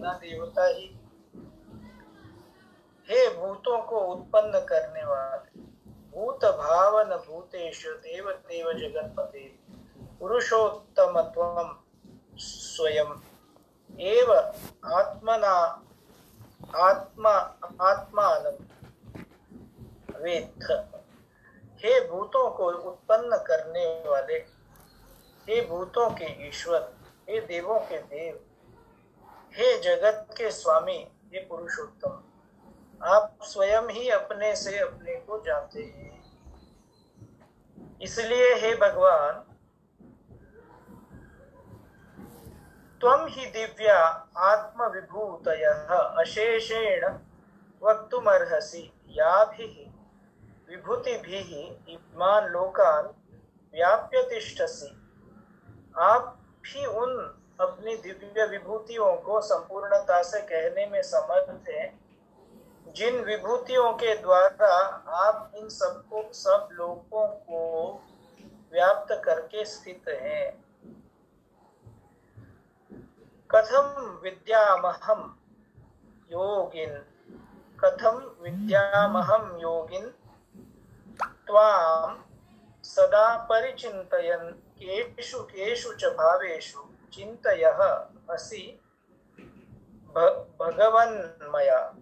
न 0.00 0.18
देवता 0.20 0.66
ही। 0.66 1.00
हे 3.10 3.36
भूतों 3.36 3.82
को 3.82 4.00
उत्पन्न 4.00 4.52
करने 4.54 5.04
वाले, 5.04 5.60
भूत 6.10 6.44
भावन 6.44 7.16
भूतेश 7.16 7.86
देव 7.86 8.32
देव 8.32 8.72
जगन्पते 8.72 9.58
पुरुषोत्तम 10.20 11.76
स्वयं। 12.36 13.06
एव 14.00 14.32
आत्मना, 14.84 15.82
आत्मा, 16.76 17.30
आत्मान 17.80 18.42
वेत्थ। 20.22 20.70
हे 21.84 22.08
भूतों 22.08 22.50
को 22.50 22.70
उत्पन्न 22.70 23.36
करने 23.36 24.08
वाले, 24.08 24.34
हे 25.48 25.66
भूतों 25.66 26.10
के 26.10 26.48
ईश्वर, 26.48 26.94
हे 27.30 27.40
देवों 27.40 27.80
के 27.80 27.98
देव 27.98 28.45
हे 29.56 29.78
जगत 29.78 30.26
के 30.30 30.50
स्वामी, 30.50 31.12
हे 31.32 31.38
पुरुषोत्तम, 31.38 32.22
आप 33.02 33.38
स्वयं 33.42 33.88
ही 33.88 34.10
अपने 34.10 34.56
से 34.56 34.78
अपने 34.78 35.14
को 35.14 35.42
जानते 35.42 35.82
हैं। 35.82 36.22
इसलिए 38.02 38.54
हे 38.54 38.76
भगवान, 38.76 39.32
त्वं 43.00 43.28
हि 43.28 43.46
दिव्या 43.46 44.28
आत्मविभूतयः 44.36 45.88
अशेषेण 45.96 47.18
वक्तुमर्हसि। 47.82 48.92
याभिः 49.08 49.90
विभूतिभिः 50.70 51.92
इमान् 51.92 52.46
लोकान् 52.46 53.06
व्याप्य 53.74 54.22
आप 55.98 56.38
भी 56.62 56.86
उन 56.86 57.35
अपनी 57.60 57.96
दिव्य 57.96 58.46
विभूतियों 58.46 59.16
को 59.16 59.40
संपूर्णता 59.40 60.22
से 60.22 60.40
कहने 60.40 60.86
में 60.86 61.02
समर्थ 61.02 61.68
हैं। 61.68 62.06
जिन 62.92 63.24
विभूतियों 63.24 63.92
के 63.92 64.16
द्वारा 64.16 64.76
आप 65.08 65.52
इन 65.54 65.68
सबको, 65.68 66.32
सब 66.32 66.68
लोगों 66.72 67.28
को 67.28 67.92
व्याप्त 68.72 69.22
करके 69.24 69.64
स्थित 69.64 70.04
हैं। 70.08 70.64
कथम 73.50 74.20
विद्यामहम 74.22 75.38
योगिन। 76.32 77.04
कथम 77.84 78.36
विद्यामहम 78.42 79.56
योगिन। 79.56 80.14
त्वाम 81.22 82.24
सदा 82.84 83.38
परिचिन्तयन्। 83.38 84.52
केषु 84.52 85.42
केषु 85.42 85.92
च 85.92 86.04
भावेषु। 86.04 86.95
चिन्तयः 87.12 88.06
असि 88.30 88.80
भगवन्मया। 90.60 91.94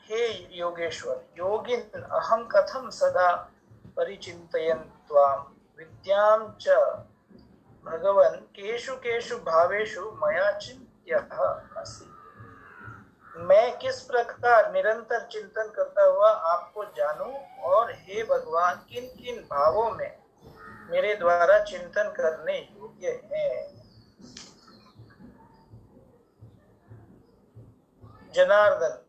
हे 0.00 0.48
योगेश्वर, 0.58 1.24
योगिन 1.38 2.02
अहम 2.02 2.48
कथम 2.48 2.90
सदा 2.90 3.50
परिचिन्तयन् 3.96 5.08
त्वां? 5.08 5.38
विद्यां 5.78 6.52
च 6.60 6.68
भगवन् 7.84 8.36
केषु 8.36 8.96
केषु 8.96 9.38
भावेषु 9.38 10.18
मया 10.24 10.58
चिंत्य 10.58 11.14
असि। 11.76 12.14
मैं 13.36 13.78
किस 13.78 14.00
प्रकार 14.00 14.72
निरंतर 14.72 15.26
चिंतन 15.26 15.72
करता 15.76 16.04
हुआ 16.04 16.30
आपको 16.30 16.84
जानूं? 16.84 17.60
और 17.60 17.92
हे 17.92 18.24
भगवान 18.24 18.74
किन 18.74 19.06
किन 19.06 19.42
भावों 19.42 19.90
में 19.90 20.18
मेरे 20.90 21.14
द्वारा 21.14 21.58
चिंतन 21.58 22.12
करने 22.16 22.58
योग्य 22.58 23.22
है? 23.32 23.78
जनार्दन 28.34 29.04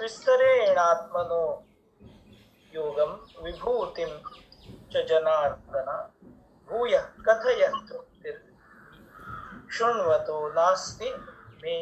विस्तरेणात्मनो 0.00 1.64
योगम 2.74 3.42
विभूतिम 3.42 4.08
च 4.92 5.06
जनार्दन, 5.06 6.10
भूय 6.68 6.98
कथय 7.28 7.68
शृण्वतो 9.72 10.48
नास्ति 10.48 11.10
मे 11.62 11.76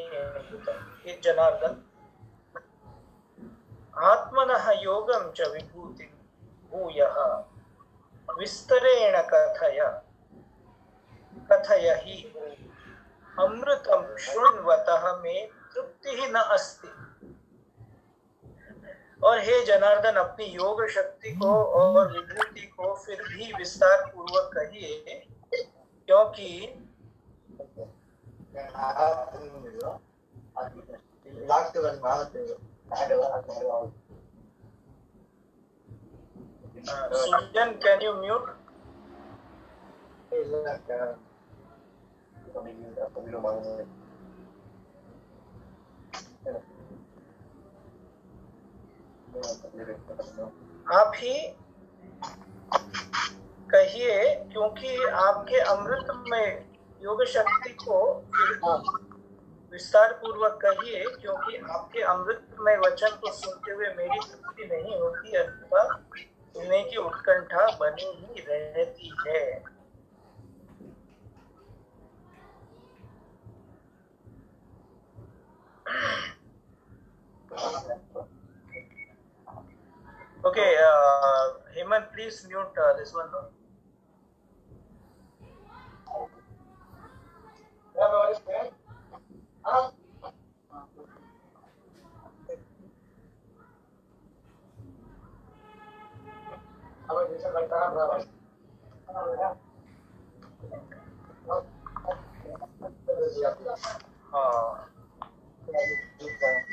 हे 1.05 1.21
जनार्दन, 1.25 1.73
आत्मनः 3.97 4.71
योगं 4.71 5.33
च 5.33 5.41
विभूतिं 5.41 6.11
भूयः। 6.71 7.45
विस्तरेण 8.39 9.23
कथय। 9.23 10.03
कथय 11.53 12.03
हि। 12.05 12.35
अमृतं 13.39 14.17
शृण्वतः 14.17 15.17
मे 15.17 15.58
तृप्तिः 15.79 16.27
न 16.29 16.41
अस्ति। 16.53 16.89
और 19.23 19.39
हे 19.41 19.65
जनार्दन, 19.67 20.17
अपनी 20.19 20.45
योग 20.47 20.87
शक्ति 20.91 21.31
को 21.37 21.51
और 21.75 22.13
विभूति 22.13 22.67
को 22.69 22.95
फिर 22.97 23.23
भी 23.23 23.53
विस्तार 23.53 24.05
पूर्वक 24.07 24.51
कहिए, 24.55 25.27
क्योंकि 26.09 26.49
सुजन 37.15 37.73
कैन 37.85 38.03
यू 38.03 38.13
म्यूट 38.15 38.57
आप 50.93 51.13
ही 51.17 51.35
कहिए, 53.71 54.35
क्योंकि 54.53 54.97
आपके 55.05 55.59
अमृत 55.61 56.07
में 56.31 56.65
योग 57.03 57.25
शक्ति 57.25 57.71
को 57.85 57.99
विस्तार 59.73 60.13
पूर्वक 60.13 60.59
कहिए, 60.65 61.05
क्योंकि 61.21 61.57
आपके 61.57 62.03
अमृत 62.03 62.57
में 62.61 62.77
वचन 62.79 63.19
को 63.23 63.33
सुनते 63.33 63.73
हुए 63.73 63.89
मेरी 63.97 64.19
तृप्ति 64.21 64.65
नहीं 64.67 65.01
होती, 65.01 65.37
अथवा 65.37 65.83
सुनने 66.55 66.83
की 66.85 66.97
उत्कंठा 66.97 67.67
बनी 67.77 68.13
ही 68.15 68.45
रहती 68.49 69.15
है। 69.27 69.65
Okay, 80.45 80.77
uh, 80.79 81.45
Hemant, 81.75 82.13
please 82.15 82.47
mute 82.49 82.73
uh, 82.79 82.97
this 82.97 83.13
one. 83.13 83.27
Uh, 83.35 83.49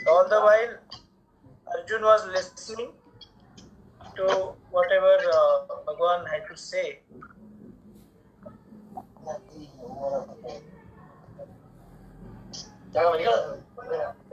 all 0.07 0.27
the 0.27 0.39
while, 0.39 0.77
Arjun 1.67 2.01
was 2.01 2.27
listening 2.27 2.91
to 4.15 4.53
whatever 4.71 5.17
uh, 5.33 5.65
Bhagwan 5.85 6.25
had 6.25 6.47
to 6.49 6.57
say. 6.57 6.99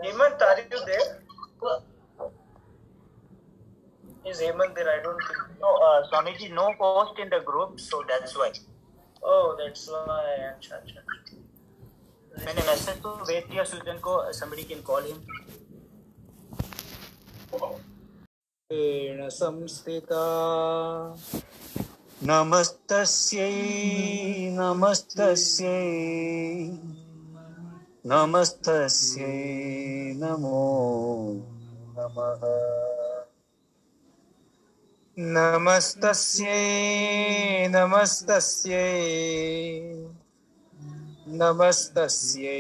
Hemant, 0.03 0.41
are 0.41 0.61
you 0.71 0.81
there? 0.87 1.21
Is 4.25 4.41
Hemant 4.41 4.75
there? 4.75 4.89
I 4.89 5.03
don't 5.03 5.19
think. 5.27 5.39
No, 5.61 5.75
uh, 5.77 6.07
Swamiji, 6.11 6.53
no 6.55 6.73
post 6.79 7.19
in 7.19 7.29
the 7.29 7.41
group, 7.41 7.81
so 7.81 8.03
that's 8.09 8.37
why. 8.37 8.53
Oh, 9.23 9.57
that's 9.59 9.89
why. 9.89 10.55
Achha, 10.55 10.81
achha. 10.83 11.01
मैंने 12.39 12.63
message 12.63 13.03
तो 13.03 13.15
भेज 13.15 13.45
दिया 13.45 13.65
सुजन 13.65 13.99
को 13.99 14.33
somebody 14.33 14.65
can 14.65 14.83
call 14.91 15.03
him. 15.03 15.19
संस्थिता। 19.31 20.23
नमस्तस्यै 22.23 23.53
नमस्तस्यै 24.51 25.89
नमस्तस्यै 28.07 29.27
नमो 30.17 30.73
नमः। 31.99 32.43
नमस्तस्यै 35.19 36.59
नमस्तस्यै। 37.69 38.83
नमस्तस्यै 41.33 42.57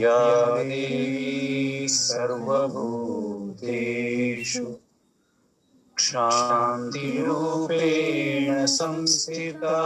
या 0.00 0.62
देवी 0.62 1.88
सर्वभूतेषु 1.88 4.64
क्षान्तिरूपेण 5.96 8.66
संस्थिता। 8.66 9.78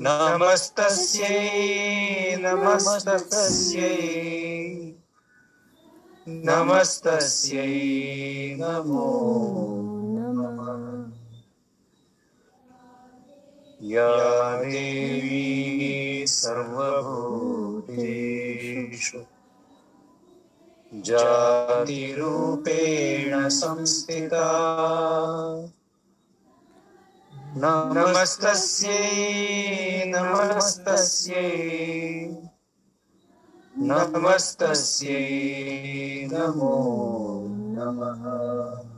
नमस्तस्यै 0.00 2.36
नमस्तस्यै 2.36 3.96
नमस्तस्यै 6.28 7.66
नमो 8.60 9.08
या 13.82 14.62
देवी 14.62 16.24
सर्वभूतेषु। 16.26 19.18
जातिरूपेण 20.94 23.48
संस्थिता। 23.48 24.46
नमस्तस्यै 27.56 30.04
नमस्तस्यै। 30.06 32.36
नमस्तस्यै 33.78 35.28
नमो 36.32 37.46
नमः। 37.50 38.91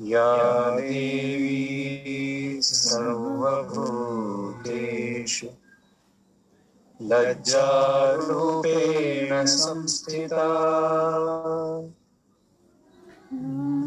या 0.00 0.80
देवी 0.80 2.62
सर्वभूतेषु। 2.62 5.46
लज्जारूपेण 7.02 9.46
संस्थिता। 9.46 10.48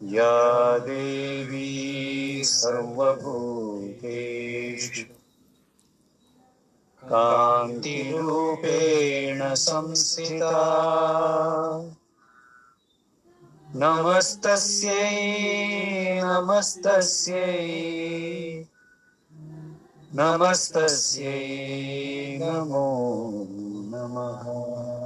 या 0.03 0.77
देवी 0.77 2.41
सर्वभूतेषु। 2.45 5.03
कान्तिरूपेण 7.03 9.55
संस्थिता। 9.55 10.51
नमस्तस्यै 13.75 16.21
नमस्तस्यै 16.23 17.55
नमस्तस्यै 20.13 21.37
नमो 22.41 22.87
नमः। 23.93 24.98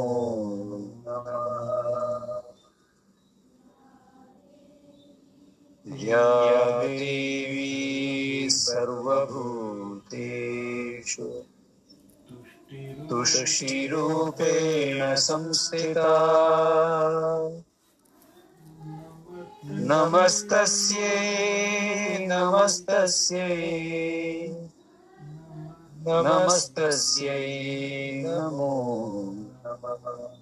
नमः 1.06 1.91
या 5.98 6.82
देवी 6.82 8.48
सर्वभूतेषु। 8.50 11.42
तुष्टिरूपेण 13.10 15.14
संस्थिता। 15.14 16.18
नमस्तस्यै 19.64 22.26
नमस्तस्यै। 22.26 24.54
नमस्तस्यै 26.06 28.22
नमो 28.24 29.34
नमः। 29.66 30.41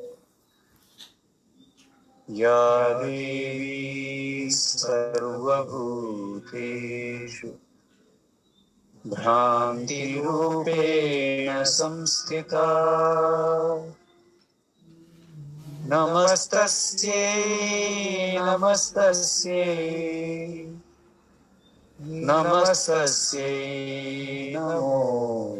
या 2.31 2.99
देवी 2.99 4.51
सर्वभूतेषु 4.51 7.47
भ्रान्तिरूपेण 9.07 11.63
संस्थिता। 11.63 12.65
नमस्तस्यै 15.85 18.39
नमस्तस्यै। 18.39 20.65
नमस्तस्यै 22.01 24.53
नमो 24.55 25.57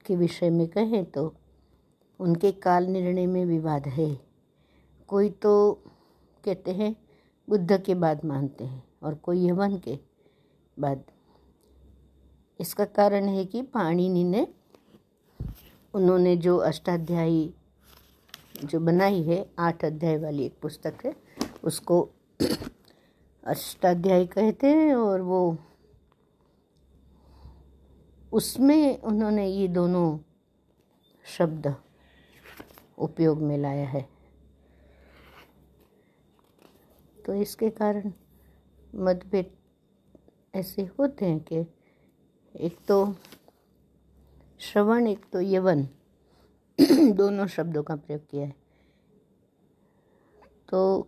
के 0.05 0.15
विषय 0.15 0.49
में 0.49 0.67
कहें 0.67 1.03
तो 1.05 1.33
उनके 2.19 2.51
काल 2.51 2.85
निर्णय 2.85 3.25
में 3.25 3.45
विवाद 3.45 3.87
है। 3.87 4.21
कोई 5.07 5.29
तो 5.29 5.81
कहते 6.43 6.71
हैं, 6.71 6.95
बुद्ध 7.49 7.81
के 7.83 7.95
बाद 7.95 8.25
मानते 8.25 8.63
हैं 8.63 8.83
और 9.03 9.15
कोई 9.15 9.47
यवन 9.47 9.77
के 9.77 9.99
बाद। 10.79 11.03
इसका 12.59 12.85
कारण 12.85 13.25
है 13.25 13.45
कि 13.45 13.61
पाणिनि 13.61 14.23
ने, 14.23 14.47
उन्होंने 15.93 16.35
जो 16.37 16.57
अष्टाध्यायी 16.57 17.53
जो 18.63 18.79
बनाई 18.79 19.21
है, 19.23 19.45
आठ 19.59 19.85
अध्याय 19.85 20.17
वाली 20.17 20.45
एक 20.45 20.57
पुस्तक 20.61 21.05
है, 21.05 21.15
उसको 21.63 22.09
अष्टाध्यायी 23.43 24.27
कहते 24.27 24.67
हैं 24.67 24.95
और 24.95 25.21
वो, 25.21 25.57
उसमें 28.33 29.01
उन्होंने 29.01 29.47
ये 29.47 29.67
दोनों 29.67 30.17
शब्द 31.25 31.75
उपयोग 32.97 33.41
में 33.41 33.57
लाया 33.57 33.87
है। 33.87 34.01
तो 37.25 37.33
इसके 37.33 37.69
कारण 37.69 38.11
मतभेद 38.95 39.57
ऐसे 40.55 40.81
होते 40.81 41.25
हैं 41.25 41.39
कि 41.39 41.65
एक 42.55 42.77
तो 42.87 43.15
श्रवण, 44.59 45.07
एक 45.07 45.25
तो 45.33 45.41
यवन, 45.41 45.87
दोनों 47.13 47.47
शब्दों 47.47 47.83
का 47.83 47.95
प्रयोग 47.95 48.21
किया 48.29 48.45
है। 48.45 48.55
तो 50.69 51.07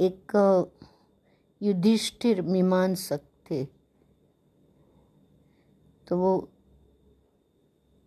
एक, 0.00 0.32
युधिष्ठिर 1.62 2.42
मीमांसक 2.42 3.20
थे। 3.22 3.64
तो 6.08 6.18
वो 6.18 6.48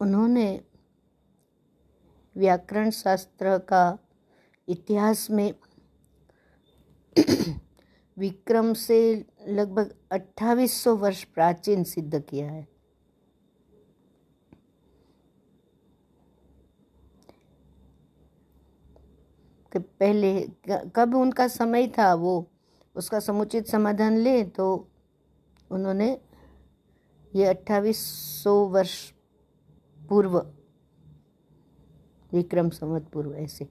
उन्होंने 0.02 0.64
व्याकरण 2.36 2.90
शास्त्र 2.90 3.58
का 3.58 3.98
इतिहास 4.68 5.32
में 5.32 5.54
विक्रम 8.18 8.74
से 8.74 9.26
लगभग 9.48 9.96
2800 10.14 10.88
वर्ष 10.88 11.24
प्राचीन 11.24 11.84
सिद्ध 11.84 12.20
किया 12.20 12.52
है। 12.52 12.68
कि 19.72 19.80
पहले 19.80 20.50
कब 20.70 21.16
उनका 21.16 21.48
समय 21.48 21.88
था 21.88 22.14
वो, 22.14 22.52
उसका 22.96 23.20
समुचित 23.20 23.68
समाधान 23.68 24.18
ले 24.18 24.44
तो 24.44 24.90
उन्होंने 25.72 26.22
ये 27.36 27.46
अट्ठाईस 27.46 27.98
सौ 28.44 28.66
वर्ष 28.66 29.14
पूर्व। 30.10 30.38
विक्रम 32.32 32.70
संवत 32.70 33.10
पूर्व, 33.14 33.34
ऐसे। 33.36 33.66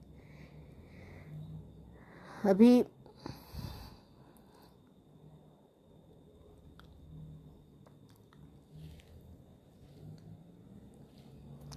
अभी 2.45 2.83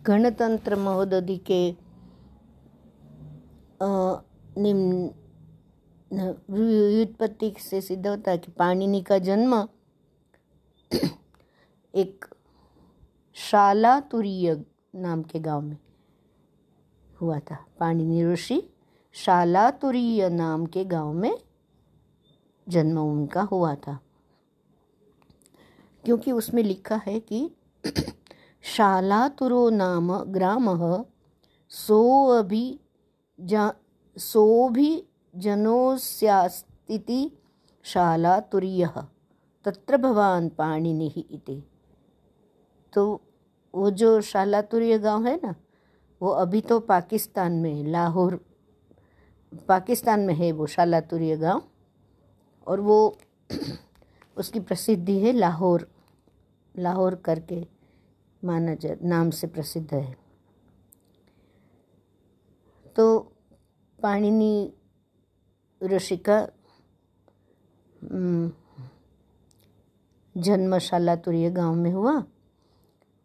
गणतंत्र 0.06 0.76
महोदधि 0.76 1.36
के 1.50 1.60
निम्न 4.58 5.10
व्युत्पत्ति 6.50 7.52
से 7.58 7.80
सिद्ध 7.80 8.06
होता 8.06 8.30
है 8.30 8.38
कि 8.38 8.52
पाणिनि 8.52 9.00
का 9.02 9.18
जन्म 9.18 9.54
एक 11.94 12.24
शाला 13.34 14.00
तुरीय 14.00 14.64
नाम 14.94 15.22
के 15.22 15.38
गाँव 15.38 15.60
में 15.60 15.78
हुआ 17.20 17.38
था। 17.38 17.66
पाणिनि 17.80 18.26
ऋषि 18.26 18.62
शाला 19.12 19.70
तुरीय 19.70 20.28
नाम 20.28 20.66
के 20.66 20.84
गाँव 20.84 21.12
में 21.12 21.38
जन्म 22.68 22.98
उनका 22.98 23.42
हुआ 23.42 23.74
था। 23.74 24.00
क्योंकि 26.04 26.32
उसमें 26.32 26.62
लिखा 26.62 27.00
है 27.06 27.20
कि 27.20 27.50
शाला 27.86 28.02
शालातुरो 28.62 29.70
नाम 29.70 30.16
ग्राम 30.16 31.04
सो 31.68 32.28
अभी 32.28 32.80
जा 33.40 33.74
सो 34.16 34.68
भी 34.68 35.06
जनोस्यास्तिति 35.36 37.30
शालातुर्यः। 37.82 39.06
तत्र 39.64 39.96
भवान 39.96 40.48
पाणिनिः 40.48 41.22
इति। 41.30 41.69
तो 42.92 43.20
वो 43.74 43.90
जो 43.90 44.20
शालातुर्य 44.20 44.98
गाँव 44.98 45.26
है 45.26 45.36
ना 45.36 45.54
वो 46.20 46.30
अभी 46.30 46.60
तो 46.60 46.78
पाकिस्तान 46.80 47.52
में 47.52 47.84
लाहौर 47.84 48.40
पाकिस्तान 49.68 50.20
में 50.20 50.34
है 50.34 50.50
वो 50.52 50.66
शालातुर्य 50.66 51.36
गाँव। 51.36 51.62
और 52.66 52.80
वो 52.80 53.18
उसकी 54.36 54.60
प्रसिद्धि 54.60 55.18
है 55.20 55.32
लाहौर 55.32 55.86
लाहौर 56.74 57.14
करके 57.14 57.66
माना 58.44 58.74
जा 58.74 58.94
नाम 59.02 59.30
से 59.30 59.46
प्रसिद्ध 59.46 59.92
है। 59.94 60.16
तो 62.96 63.18
पाणिनि 63.98 64.72
ऋषि 65.82 66.16
का 66.16 66.38
हम्म, 68.02 68.50
जन्म 70.36 70.78
शालातुर्य 70.78 71.50
गाँव 71.50 71.74
में 71.74 71.92
हुआ। 71.92 72.22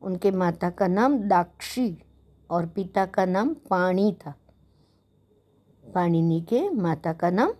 उनके 0.01 0.31
माता 0.31 0.69
का 0.69 0.87
नाम 0.87 1.17
दाक्षी 1.17 2.03
और 2.49 2.65
पिता 2.65 3.05
का 3.05 3.25
नाम 3.25 3.53
पाणी 3.53 4.13
था। 4.13 4.33
पाणिनि 5.95 6.41
के 6.41 6.69
माता 6.69 7.13
का 7.13 7.29
नाम 7.29 7.53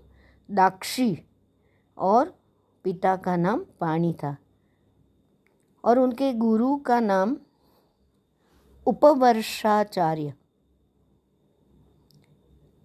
दाक्षी 0.52 1.24
और 1.98 2.40
पिता 2.84 3.16
का 3.16 3.36
नाम 3.36 3.66
पाणी 3.80 4.14
था। 4.14 4.38
और 5.86 6.00
उनके 6.00 6.34
गुरु 6.34 6.78
का 6.78 7.00
नाम 7.00 7.38
उपवर्षाचार्य। 8.86 10.34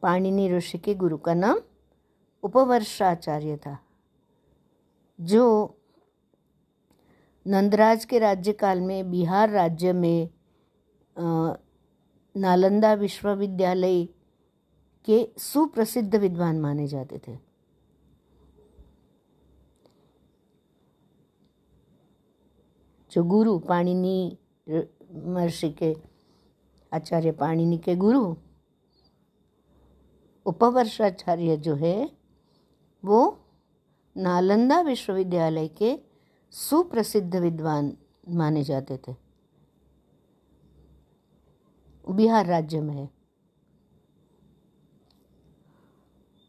पाणिनि 0.03 0.53
ऋषि 0.53 0.79
के 0.79 0.95
गुरु 0.95 1.19
का 1.19 1.35
नाम 1.35 1.61
उपवर्षाचार्य 2.43 3.57
था, 3.57 3.79
जो 5.21 5.75
नंदराज 7.47 8.05
के 8.05 8.19
राज्यकाल 8.19 8.81
में 8.81 9.11
बिहार 9.11 9.51
राज्य 9.51 9.93
में 9.93 10.29
नालंदा 12.35 12.93
विश्वविद्यालय 12.95 14.05
के 15.05 15.19
सुप्रसिद्ध 15.39 16.17
विद्वान 16.17 16.61
माने 16.61 16.87
जाते 16.87 17.19
थे। 17.29 17.37
जो 23.13 23.23
गुरु 23.25 23.59
पाणिनि 23.59 24.37
महर्षि 25.13 25.71
के, 25.73 25.95
आचार्य 26.93 27.33
पाणिनि 27.33 27.79
के 27.79 27.95
गुरु, 27.97 28.35
उपवर्षाचार्य 30.47 31.57
जो 31.57 31.75
है, 31.75 32.11
वो 33.05 33.39
नालंदा 34.17 34.81
विश्वविद्यालय 34.81 35.69
के 35.69 36.10
सुप्रसिद्ध 36.53 37.37
विद्वान 37.37 37.93
माने 38.29 38.63
जाते 38.65 38.97
थे। 39.09 39.15
बिहार 42.05 42.47
राज्य 42.47 42.81
में 42.81 42.95
है। 42.95 43.09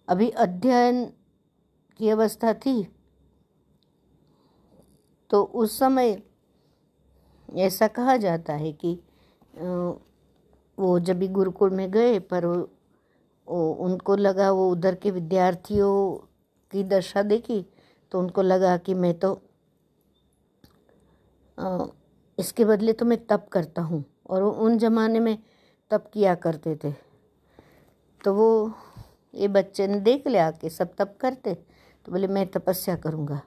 अभी 0.07 0.29
अध्ययन 0.29 1.05
की 1.99 2.09
अवस्था 2.09 2.53
थी 2.53 2.83
तो 5.29 5.43
उस 5.43 5.77
समय 5.79 6.21
ऐसा 7.49 7.87
कहा 7.87 8.15
जाता 8.17 8.53
है 8.53 8.71
कि 8.73 8.93
वो 10.77 10.99
जब 10.99 11.19
भी 11.19 11.27
गुरुकुल 11.27 11.69
में 11.69 11.89
गए 11.91 12.19
पर 12.19 12.45
वो, 12.45 13.71
उनको 13.71 14.15
लगा 14.15 14.51
वो 14.51 14.69
उधर 14.71 14.95
के 14.95 15.11
विद्यार्थियों 15.11 15.93
की 16.71 16.83
दशा 16.83 17.21
देखी 17.21 17.65
तो 18.11 18.19
उनको 18.19 18.41
लगा 18.41 18.77
कि 18.77 18.93
मैं 18.93 19.13
तो 19.19 19.41
इसके 22.37 22.65
बदले 22.65 22.93
तो 22.93 23.05
मैं 23.05 23.17
तप 23.27 23.47
करता 23.51 23.81
हूँ 23.81 24.03
और 24.29 24.43
उन 24.43 24.77
जमाने 24.77 25.19
में 25.19 25.37
तप 25.91 26.09
किया 26.13 26.35
करते 26.35 26.75
थे। 26.83 26.91
तो 28.21 28.33
वो 28.33 28.73
ये 29.33 29.47
बच्चे 29.47 29.87
ने 29.87 29.99
देख 29.99 30.27
लिया 30.27 30.49
कि 30.51 30.69
सब 30.69 30.93
तप 30.99 31.15
करते 31.21 31.53
तो 32.05 32.11
बोले 32.11 32.27
मैं 32.27 32.45
तपस्या 32.51 32.95
करूँगा 32.95 33.41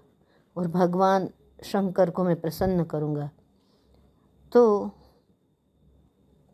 और 0.56 0.68
भगवान 0.68 1.28
शंकर 1.64 2.11
को 2.11 2.25
मैं 2.25 2.40
प्रसन्न 2.40 2.85
करूँगा। 2.85 3.30
तो 4.52 4.90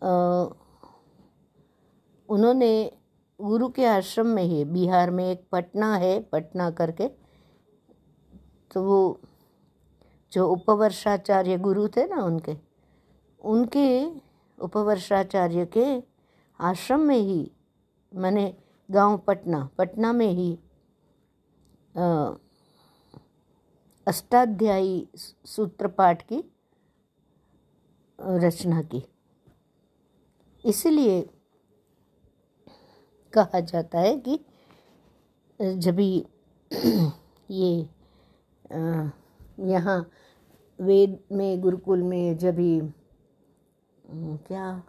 अ, 0.02 0.10
उन्होंने 2.28 2.70
गुरु 3.40 3.68
के 3.68 3.84
आश्रम 3.86 4.26
में 4.26 4.42
ही 4.42 4.64
बिहार 4.64 5.10
में 5.10 5.24
एक 5.30 5.44
पटना 5.52 5.94
है 5.96 6.20
पटना 6.22 6.70
करके 6.70 7.08
तो 8.70 8.82
वो 8.84 9.20
जो 10.32 10.46
उपवर्षाचार्य 10.48 11.56
गुरु 11.58 11.86
थे 11.96 12.06
ना 12.06 12.22
उनके 12.24 12.56
उनके 13.44 13.86
उपवर्षाचार्य 14.58 15.64
के 15.76 15.86
आश्रम 16.60 17.00
में 17.00 17.18
ही, 17.18 17.50
मैंने 18.12 18.54
गाँव 18.88 19.16
पटना 19.26 19.68
पटना 19.78 20.12
में 20.12 20.30
ही 20.30 20.52
अष्टाध्यायी 24.06 25.08
सूत्र 25.46 25.88
पाठ 25.88 26.22
की 26.32 26.42
रचना 28.18 28.82
की। 28.82 29.02
इसलिए 30.64 31.20
कहा 33.32 33.60
जाता 33.60 34.00
है 34.00 34.16
कि 34.28 34.38
जब 35.60 36.00
ये 37.50 37.88
यहाँ 39.70 40.00
वेद 40.80 41.18
में, 41.32 41.60
गुरुकुल 41.60 42.02
में 42.02 42.36
जब 42.38 42.54
भी 42.54 42.80
क्या? 44.46 44.82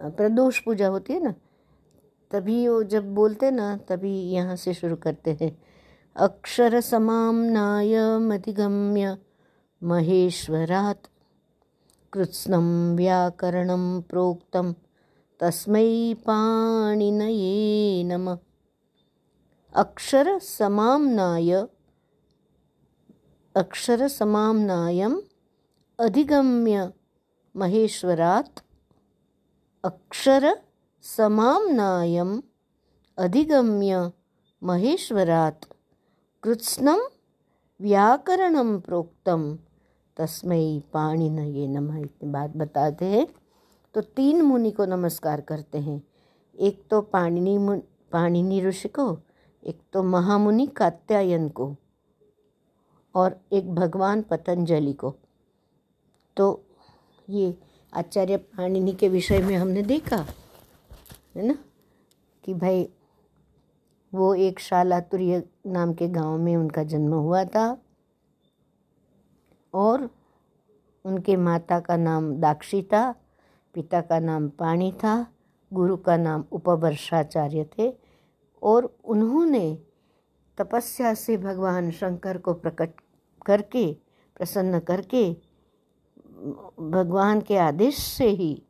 प्रदोष 0.00 0.58
पूजा 0.58 0.88
होती 0.88 1.12
है 1.12 1.22
ना, 1.22 1.34
तभी 2.30 2.68
वो 2.68 2.82
जब 2.82 3.14
बोलते 3.14 3.50
ना, 3.50 3.76
तभी 3.88 4.14
यहाँ 4.30 4.56
से 4.56 4.74
शुरू 4.74 4.96
करते 4.96 5.36
हैं। 5.40 5.62
अक्षर 6.16 6.80
महेश्वरात्। 9.82 11.06
कृत्स्नं 12.12 12.96
व्याकरणं 12.96 14.00
प्रोक्तं, 14.00 14.72
तस्मै 15.40 16.14
पाणिनये 16.26 18.02
नमः। 18.04 18.38
अक्षरसमाम्नाय 19.72 21.66
अक्षरसमाम्नायम् 23.56 25.20
अधिगम्य 26.00 26.92
महेश्वरात् 27.56 28.60
अक्षरसमाम्नायम् 29.84 32.40
अधिगम्य 33.18 34.12
महेश्वरात् 34.62 35.64
कृत्स्नं 36.42 37.08
व्याकरणं 37.80 38.80
प्रोक्तं। 38.80 39.56
तस्मै 40.16 40.80
पाणिनये 40.92 41.66
नमः 41.66 41.98
इतनी 41.98 42.30
बात 42.30 42.56
बताते 42.56 43.04
हैं। 43.04 43.26
तो 43.94 44.00
तीन 44.00 44.42
मुनि 44.42 44.70
को 44.70 44.84
नमस्कार 44.84 45.40
करते 45.40 45.78
हैं। 45.78 46.02
एक 46.60 46.84
तो 46.90 47.00
पाणिनि 47.00 47.58
मुनि 47.58 47.82
पाणिनि 48.12 48.64
ऋषि 48.64 48.88
को, 48.88 49.18
एक 49.64 49.80
तो 49.92 50.02
महामुनि 50.02 50.66
कात्यायन 50.66 51.48
को। 51.48 51.76
और 53.14 53.40
एक 53.52 53.74
भगवान 53.74 54.22
पतंजलि 54.22 54.92
को। 54.92 55.14
तो 56.36 56.64
ये 57.30 57.58
आचार्य 57.94 58.36
पाणिनि 58.36 58.92
के 58.92 59.08
विषय 59.08 59.38
में 59.38 59.56
हमने 59.56 59.82
देखा, 59.82 60.26
है 61.36 61.42
ना? 61.46 61.54
कि 62.44 62.54
भाई, 62.54 62.88
वो 64.14 64.34
एक 64.34 64.60
शालातुर्य 64.60 65.48
नाम 65.66 65.94
के 65.94 66.08
गाँव 66.08 66.38
में 66.38 66.56
उनका 66.56 66.84
जन्म 66.84 67.14
हुआ 67.14 67.44
था 67.44 67.82
और 69.74 70.10
उनके 71.04 71.36
माता 71.36 71.80
का 71.80 71.96
नाम 71.96 72.36
दाक्षी 72.36 72.82
था, 72.82 73.12
पिता 73.74 74.00
का 74.00 74.18
नाम 74.18 74.48
पाणी 74.48 74.92
था, 74.92 75.26
गुरु 75.72 75.96
का 75.96 76.16
नाम 76.16 76.44
उपवर्षाचार्य 76.52 77.70
थे 77.78 77.94
और 78.62 78.96
उन्होंने 79.04 79.78
तपस्या 80.58 81.14
से 81.14 81.36
भगवान 81.36 81.90
शंकर 81.90 82.38
को 82.38 82.54
प्रकट 82.54 82.90
करके, 83.46 83.92
प्रसन्न 84.36 84.78
करके, 84.78 85.32
भगवान 86.80 87.40
के 87.40 87.56
आदेश 87.56 87.98
से 87.98 88.28
ही, 88.28 88.62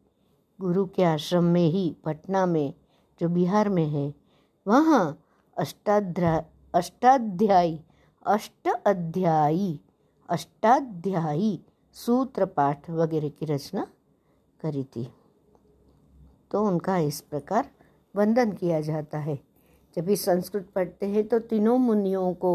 गुरु 0.61 0.87
के 0.87 1.05
आश्रम 1.05 1.45
में 1.45 1.69
ही, 1.69 1.97
पटना 2.05 2.47
में, 2.47 2.75
जो 3.21 3.29
बिहार 3.29 3.69
में 3.69 3.87
है, 3.87 4.15
वहाँ 4.67 5.25
अष्टाध्या, 5.59 6.45
अष्टाध्यायी, 6.75 7.85
अष्ट 8.27 8.69
अध्यायी, 8.87 9.81
अष्टाध्यायी 10.29 11.61
सूत्र 11.93 12.47
पाठ 12.47 12.91
वगैरह 12.91 13.29
की 13.29 13.47
रचना 13.47 13.87
करी 14.61 14.85
थी। 14.85 15.13
तो 16.51 16.65
उनका 16.65 16.99
इस 16.99 17.21
प्रकार 17.21 17.71
वंदन 18.17 18.53
किया 18.53 18.81
जाता 18.81 19.19
है। 19.19 19.48
जब 19.99 20.05
भी 20.05 20.17
संस्कृत 20.17 20.69
पढ़ते 20.75 21.07
हैं 21.07 21.27
तो 21.29 21.39
तीनों 21.41 21.77
मुनियों 21.79 22.33
को, 22.35 22.53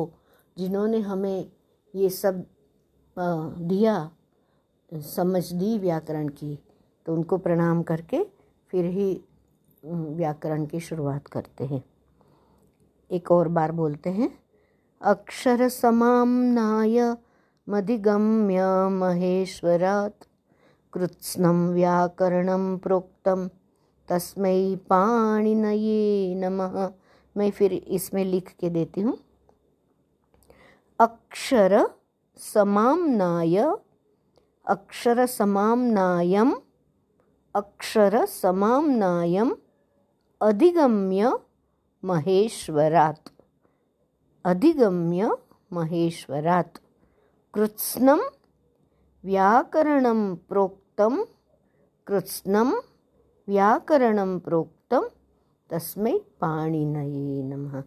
जिन्होंने 0.57 0.99
हमें 1.01 1.51
ये 1.93 2.09
सब 2.09 2.43
दिया, 3.17 4.11
समझ 4.91 5.51
दी 5.53 5.77
व्याकरण 5.79 6.27
की 6.29 6.57
तो 7.05 7.13
उनको 7.13 7.37
प्रणाम 7.37 7.81
करके 7.83 8.23
फिर 8.71 8.85
ही 8.87 9.09
व्याकरण 9.83 10.65
की 10.65 10.79
शुरुआत 10.79 11.27
करते 11.27 11.63
हैं। 11.65 11.83
एक 13.11 13.31
और 13.31 13.47
बार 13.49 13.71
बोलते 13.73 14.09
हैं, 14.09 14.29
अक्षर 15.01 15.67
समाम्नाय 15.69 17.15
मधिगम्य 17.67 18.63
महेश्वरात् 18.91 20.25
व्याकरणं 20.95 22.77
प्रोक्तं, 22.77 23.47
तस्मै 24.09 24.75
पाणिनये 24.89 26.35
नमः। 26.37 26.85
मैं 27.37 27.51
फिर 27.51 27.73
इसमें 27.73 28.25
लिख 28.25 28.49
के 28.59 28.69
देती 28.69 29.01
हूँ। 29.01 29.17
अक्षर 30.99 31.89
समाम्नाय, 32.37 33.57
अक्षर 34.67 35.25
समाम्नायम 35.25 36.61
अक्षर 37.55 38.25
समाम्नायम, 38.25 39.55
अधिगम्य 40.41 41.39
महेश्वरात् 42.05 43.29
अधिगम्य 44.45 45.37
महेश्वरात्, 45.73 46.77
कृत्स्नं 47.53 48.19
व्याकरणं 49.23 50.35
प्रोक्तं, 50.35 51.23
कृत्स्नं 52.07 52.73
व्याकरणं 53.47 54.39
प्रोक्तं। 54.39 54.72
तस्मै 55.73 56.17
पाणिनये 56.41 57.43
नमः। 57.43 57.81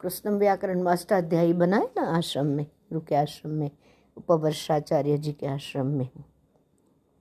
कृष्णम 0.00 0.38
व्याकरण 0.38 0.84
अष्टाध्यायी 0.86 1.52
बनाए 1.52 1.86
ना 1.96 2.02
आश्रम 2.16 2.46
में 2.46 2.64
गुरु 2.64 3.00
के 3.00 3.14
आश्रम 3.14 3.50
में, 3.50 3.70
उपवर्षाचार्य 4.16 5.18
जी 5.18 5.32
के 5.32 5.46
आश्रम 5.46 5.86
में 5.88 6.08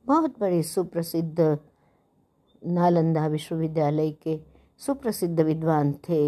बहुत 0.05 0.39
बड़े 0.39 0.62
सुप्रसिद्ध 0.63 1.57
नालंदा 2.62 3.25
विश्वविद्यालय 3.27 4.12
के 4.23 4.39
सुप्रसिद्ध 4.81 5.39
विद्वान 5.39 5.91
थे 6.10 6.21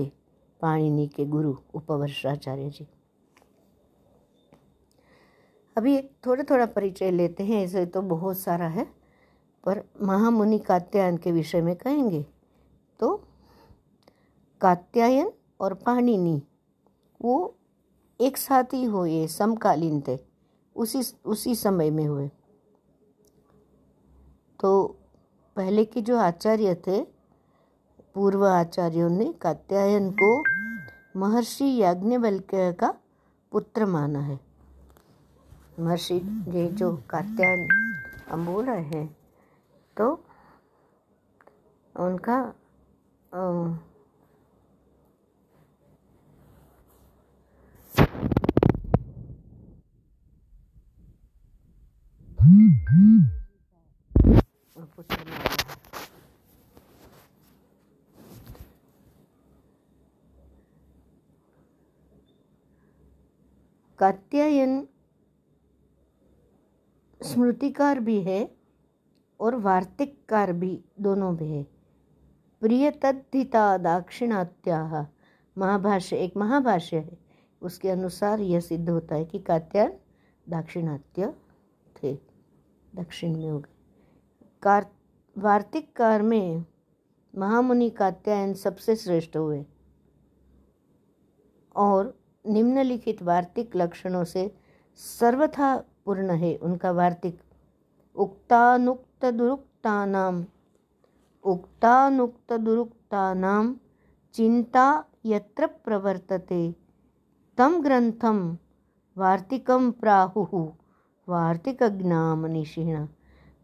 पाणिनि 0.62 1.08
के 1.08 1.26
गुरु 1.26 1.54
उपवर्षाचार्य 1.76 2.70
जी। 2.70 2.88
अभी 5.76 6.02
थोड़ा 6.26 6.44
थोड़ा 6.44 6.66
परिचय 6.66 7.12
लेते 7.12 7.44
हैं 7.44 7.64
ऐसे 7.64 7.86
तो 7.86 8.02
बहुत 8.02 8.38
सारा 8.38 8.68
है, 8.68 8.86
पर 9.64 9.84
महामुनि 10.02 10.60
कात्यायन 10.60 11.18
के 11.18 11.32
विषय 11.32 11.62
में 11.62 11.76
कहेंगे 11.76 12.26
तो 13.00 13.16
कात्यायन 14.64 15.32
और 15.60 15.74
पाणिनि 15.76 16.42
वो 17.22 17.34
एक 18.20 18.38
साथ 18.38 18.74
ही 18.74 18.84
हुए 18.86 19.26
समकालीन 19.28 20.02
थे 20.08 20.18
उसी 20.76 21.02
उसी 21.26 21.56
समय 21.56 21.90
में 21.90 22.06
हुए। 22.06 22.28
तो 24.60 24.98
पहले 25.58 25.86
के 25.86 26.02
जो 26.02 26.18
आचार्य 26.18 26.76
थे 26.88 27.02
पूर्व 28.16 28.46
आचार्यों 28.48 29.10
ने 29.10 29.32
कात्यायन 29.42 30.10
को 30.22 30.32
महर्षि 31.20 31.66
याज्ञवल्क्य 31.78 32.72
का 32.74 32.94
पुत्र 33.52 33.86
माना 33.86 34.20
है। 34.20 34.40
महर्षि 35.80 36.16
ये 36.50 36.68
जो 36.72 36.92
कात्यायन 37.10 37.68
हम 38.30 38.46
बोल 38.46 38.66
रहे 38.66 38.84
हैं 38.84 39.08
तो 39.98 40.12
उनका 41.96 42.38
अम, 43.32 43.80
कात्यायन 64.00 64.88
स्मृतिकार 67.22 68.00
भी 68.00 68.22
है 68.22 68.56
और 69.40 69.56
वार्तिककार 69.56 70.52
भी 70.54 70.84
दोनों 71.00 71.36
भी 71.36 71.50
है। 71.52 71.64
प्रिय 72.62 72.92
तद्धिता 72.92 73.78
दाक्षिणात्या 73.78 75.08
महाभाष्य 75.58 76.18
एक 76.18 76.38
महाभाष्य 76.38 76.98
है। 76.98 77.23
उसके 77.64 77.90
अनुसार 77.90 78.40
यह 78.40 78.60
सिद्ध 78.60 78.90
होता 78.90 79.16
है 79.16 79.26
कि 79.26 79.40
कात्यायन 79.40 79.94
दाक्षिणात्य 80.50 81.34
थे। 82.04 82.14
दक्षिण 82.96 83.38
में 83.38 83.50
हो 83.50 83.60
गए। 83.60 83.74
कार 84.64 84.92
वार्तिककार 85.38 86.22
में 86.22 86.66
महामुनि 87.38 87.90
कात्यायन 87.90 88.54
सबसे 88.54 88.96
श्रेष्ठ 88.96 89.38
हुए। 89.38 89.66
और 91.76 92.20
निम्नलिखित 92.48 93.24
वार्तिक 93.24 93.76
लक्षणों 93.76 94.24
से 94.24 94.56
सर्वथा 94.96 95.84
पूर्ण 96.06 96.32
है 96.32 96.56
उनका 96.56 96.92
वार्तिक। 96.92 97.42
उक्तानुक्त 98.16 99.26
दुरुक्तानाम। 99.26 100.46
उक्तानुक्त 101.44 102.54
दुरुक्तानाम। 102.54 103.80
चिंता 104.34 105.06
यत्र 105.26 105.68
प्रवर्तते। 105.68 106.76
तम 107.58 107.82
ग्रंथम 107.82 108.38
वार्तिकम 109.18 109.90
प्राहुः 109.92 110.52
वार्तिकज्ञामनिषिण 111.28 113.06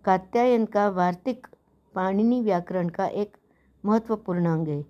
कात्यायन 0.05 0.65
का 0.65 0.87
वार्तिक 0.89 1.47
पाणिनि 1.95 2.41
व्याकरण 2.41 2.89
का 2.89 3.07
एक 3.07 3.37
महत्वपूर्ण 3.83 4.45
अंग 4.45 4.67
है, 4.67 4.81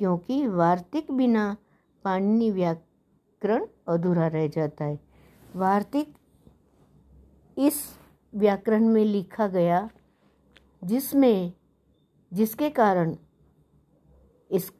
क्योंकि 0.00 0.46
वार्तिक 0.46 1.10
बिना 1.12 1.56
पाणिनि 2.04 2.50
व्याकरण 2.50 3.64
अधूरा 3.88 4.26
रह 4.26 4.46
जाता 4.48 4.84
है। 4.84 4.98
वार्तिक 5.56 6.12
इस 7.56 7.80
व्याकरण 8.32 8.86
में 8.88 9.04
लिखा 9.04 9.46
गया, 9.46 9.88
जिसमें, 10.84 11.52
जिसके 12.32 12.70
कारण 12.70 13.16
इस 14.50 14.72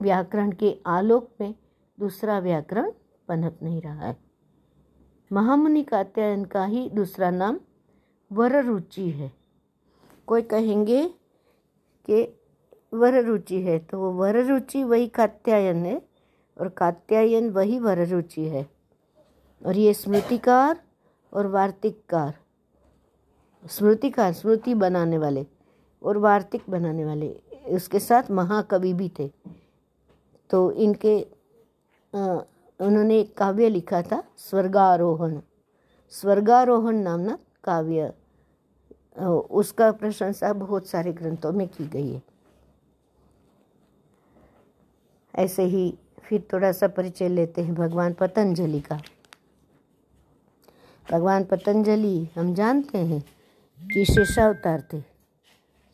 व्याकरण 0.00 0.52
के 0.52 0.74
आलोक 0.86 1.30
में 1.40 1.54
दूसरा 1.98 2.38
व्याकरण 2.38 2.90
पनप 3.32 3.58
नहीं 3.62 3.80
रहा 3.82 4.06
है। 4.06 4.16
महामुनि 5.30 5.82
कात्यायन 5.82 6.44
का 6.44 6.64
ही 6.64 6.88
दूसरा 6.90 7.30
नाम 7.30 7.58
वररुचि 8.30 9.08
है। 9.10 9.32
कोई 10.28 10.42
कहेंगे 10.42 11.06
कि 12.08 12.22
वररुचि 12.92 13.60
है 13.62 13.78
तो 13.80 13.98
वो 13.98 14.10
वररुचि 14.12 14.82
वही 14.84 15.06
कात्यायन 15.08 15.84
है 15.86 16.00
और 16.56 16.68
कात्यायन 16.68 17.48
वही 17.50 17.78
वररुचि 17.78 18.44
है। 18.44 18.66
और 19.62 19.76
ये 19.76 19.94
स्मृतिकार 19.94 20.82
और 21.32 21.46
वार्तिककार, 21.46 22.34
स्मृतिकार, 23.62 24.32
स्मृति 24.32 24.74
बनाने 24.74 25.18
वाले 25.18 25.46
और 26.02 26.18
वार्तिक 26.18 26.62
बनाने 26.70 27.04
वाले, 27.04 27.28
उसके 27.70 27.98
साथ 28.00 28.30
महाकवि 28.30 28.92
भी 28.92 29.08
थे। 29.18 29.30
तो 30.50 30.70
इनके 30.72 31.18
उन्होंने 32.82 33.18
एक 33.20 33.36
काव्य 33.36 33.68
लिखा 33.68 34.02
था, 34.02 34.22
स्वर्गारोहण। 34.36 35.40
स्वर्गारोहण 36.10 36.96
नामना 36.96 37.38
काव्य। 37.64 38.12
उसका 39.50 39.90
प्रशंसा 39.92 40.52
बहुत 40.52 40.86
सारे 40.86 41.12
ग्रंथों 41.12 41.52
में 41.52 41.68
की 41.68 41.86
गई 41.86 42.12
है। 42.12 42.22
ऐसे 45.34 45.62
ही 45.62 45.98
फिर 46.22 46.48
थोड़ा 46.52 46.72
सा 46.72 46.88
परिचय 46.88 47.28
लेते 47.28 47.62
हैं 47.62 47.74
भगवान 47.74 48.12
पतंजलि 48.12 48.80
का। 48.80 49.00
भगवान 51.10 51.44
पतंजलि, 51.44 52.28
हम 52.36 52.54
जानते 52.54 52.98
हैं 52.98 53.20
कि 53.80 54.04
शेषावतार 54.04 54.84
थे। 54.92 55.02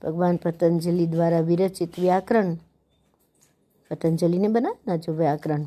भगवान 0.02 0.36
पतंजलि 0.36 1.06
द्वारा 1.06 1.40
विरचित 1.40 1.98
व्याकरण। 1.98 2.56
पतंजलि 3.90 4.38
ने 4.38 4.48
बनाया 4.48 4.74
ना 4.88 4.96
जो 4.96 5.12
व्याकरण? 5.12 5.66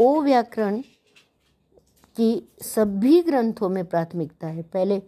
वो 0.00 0.20
व्याकरण 0.22 0.80
की 2.16 2.48
सभी 2.62 3.20
ग्रंथों 3.22 3.68
में 3.68 3.84
प्राथमिकता 3.84 4.46
है। 4.46 4.62
पहले 4.62 4.98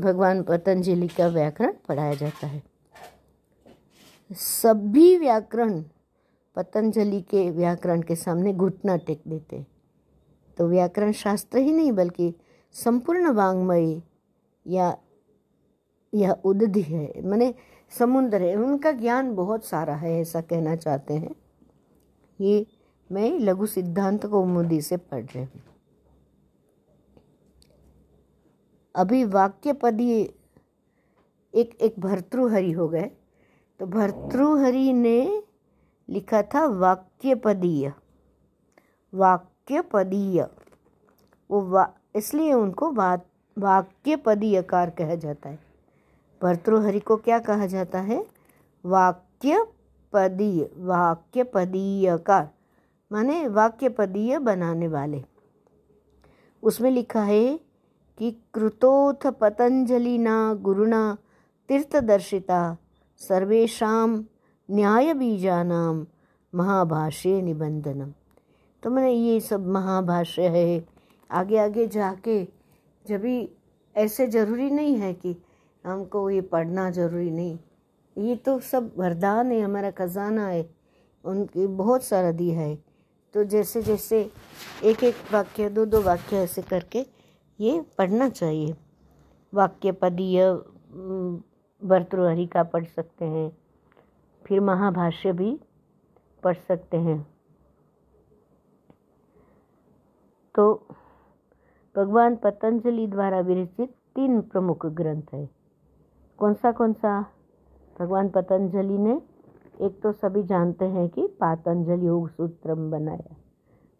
भगवान 0.00 0.42
पतंजलि 0.42 1.08
का 1.08 1.26
व्याकरण 1.26 1.72
पढ़ाया 1.88 2.14
जाता 2.14 2.46
है। 2.46 2.62
सभी 4.30 5.16
व्याकरण 5.18 5.80
पतंजलि 6.56 7.20
के 7.20 7.48
व्याकरण 7.50 8.02
के 8.02 8.16
सामने 8.16 8.52
घुटना 8.52 8.96
टेक 8.96 9.22
देते 9.26 9.64
तो 10.56 10.68
व्याकरण 10.68 11.12
शास्त्र 11.12 11.58
ही 11.58 11.72
नहीं, 11.72 11.92
बल्कि 11.92 12.34
संपूर्ण 12.74 13.30
वांग्मय 13.30 14.00
या 14.66 14.96
यह 16.12 16.36
उदधि 16.44 16.82
है। 16.82 17.22
मैंने 17.22 17.54
समुद्र 17.92 18.42
है, 18.42 18.54
उनका 18.56 18.92
ज्ञान 18.92 19.34
बहुत 19.34 19.64
सारा 19.64 19.94
है, 19.94 20.20
ऐसा 20.20 20.40
कहना 20.40 20.76
चाहते 20.76 21.14
हैं। 21.14 21.34
ये 22.40 22.66
मैं 23.12 23.30
लघु 23.38 23.66
सिद्धांत 23.66 24.22
को 24.22 24.28
कौमुदी 24.28 24.80
से 24.80 24.96
पढ़ 24.96 25.24
रही 25.24 25.44
हूँ। 25.44 25.62
अभी 28.94 29.24
वाक्यपदी 29.24 30.10
एक 31.54 31.76
एक 31.80 32.00
भर्तृहरि 32.00 32.72
हो 32.72 32.88
गए। 32.88 33.10
तो 33.80 33.86
भर्तृहरि 33.86 34.92
ने 34.92 35.42
लिखा 36.08 36.42
था 36.42 36.66
वाक्यपदीय 36.66 37.92
वाक्य 39.12 39.50
वाक्यपदीय 39.62 40.46
वो 41.50 41.60
वा, 41.60 41.94
इसलिए 42.16 42.52
उनको 42.52 42.90
वा 42.92 43.14
वाक्यपदीयकार 43.58 44.90
कहा 44.90 45.14
जाता 45.14 45.48
है। 45.48 45.58
भर्तृहरि 46.42 47.00
को 47.00 47.16
क्या 47.16 47.38
कहा 47.38 47.66
जाता 47.66 48.00
है? 48.00 48.26
वाक्यपदीय 48.84 50.62
वाक्यपदीयकार 50.76 52.48
माने 53.12 53.48
वाक्यपदीय 53.48 54.38
बनाने 54.38 54.88
वाले। 54.88 55.24
उसमें 56.62 56.90
लिखा 56.90 57.22
है 57.22 57.60
कि 58.18 58.30
कृतोथ 58.54 59.14
पतंजलि 59.14 59.40
पतंजलिना 59.40 60.54
गुरुणा 60.54 61.18
तीर्थदर्शिता 61.68 62.76
सर्वेषां 63.18 64.08
न्यायबीजानां 64.70 66.04
महाभाष्य 66.54 67.42
निबंधनम। 67.42 68.12
तो 68.82 68.90
मैंने 68.90 69.12
ये 69.12 69.40
सब 69.40 69.66
महाभाष्य 69.66 70.42
है। 70.42 70.84
आगे 71.30 71.58
आगे 71.58 71.86
जाके 71.86 72.44
जब 73.06 73.20
भी 73.20 73.48
ऐसे 73.96 74.26
ज़रूरी 74.26 74.70
नहीं 74.70 74.96
है 74.96 75.14
कि 75.14 75.36
हमको 75.86 76.30
ये 76.30 76.40
पढ़ना 76.40 76.90
ज़रूरी 76.90 77.30
नहीं। 77.30 77.58
ये 78.16 78.36
तो 78.36 78.58
सब 78.60 78.92
वरदान 78.98 79.52
है, 79.52 79.60
हमारा 79.60 79.90
खजाना 79.90 80.46
है, 80.46 80.70
उनकी 81.24 81.66
बहुत 81.66 82.04
सारा 82.04 82.32
दिया 82.32 82.60
है। 82.60 82.91
तो 83.34 83.44
जैसे 83.44 83.82
जैसे 83.82 84.20
एक 84.84 85.02
एक 85.04 85.14
वाक्य, 85.32 85.68
दो 85.70 85.84
दो 85.86 86.00
वाक्य 86.02 86.36
ऐसे 86.36 86.62
करके 86.62 87.04
ये 87.58 87.80
पढ़ना 87.98 88.28
चाहिए। 88.28 88.74
वाक्य 89.52 89.92
पदीय 89.92 90.44
भर्तृहरि 91.82 92.46
का 92.46 92.62
पढ़ 92.64 92.84
सकते 92.86 93.24
हैं, 93.24 93.50
फिर 94.44 94.60
महाभाष्य 94.60 95.32
भी 95.32 95.58
पढ़ 96.42 96.56
सकते 96.58 96.96
हैं। 96.96 97.20
तो 100.54 100.74
भगवान 101.94 102.36
पतंजलि 102.36 103.06
द्वारा 103.06 103.40
विरचित 103.40 103.90
तीन 104.16 104.40
प्रमुख 104.42 104.86
ग्रंथ 104.86 105.34
है। 105.34 105.48
कौन 106.38 106.54
सा 106.54 106.72
कौन 106.72 106.92
सा? 106.92 107.20
भगवान 107.96 108.28
पतंजलि 108.28 108.98
ने 108.98 109.20
एक 109.80 110.02
तो 110.02 110.12
सभी 110.12 110.42
जानते 110.42 110.84
हैं 110.84 111.08
कि 111.08 111.26
पातंजल 111.26 112.00
योग 112.00 112.28
सूत्रम 112.28 112.90
बनाया। 112.90 113.36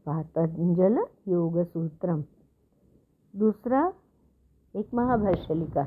पातंजल 0.07 1.07
योग 1.29 1.63
सूत्रम। 1.63 2.25
दूसरा, 3.37 3.93
एक 4.77 4.95
महाभाष्य 4.95 5.55
लिखा। 5.55 5.85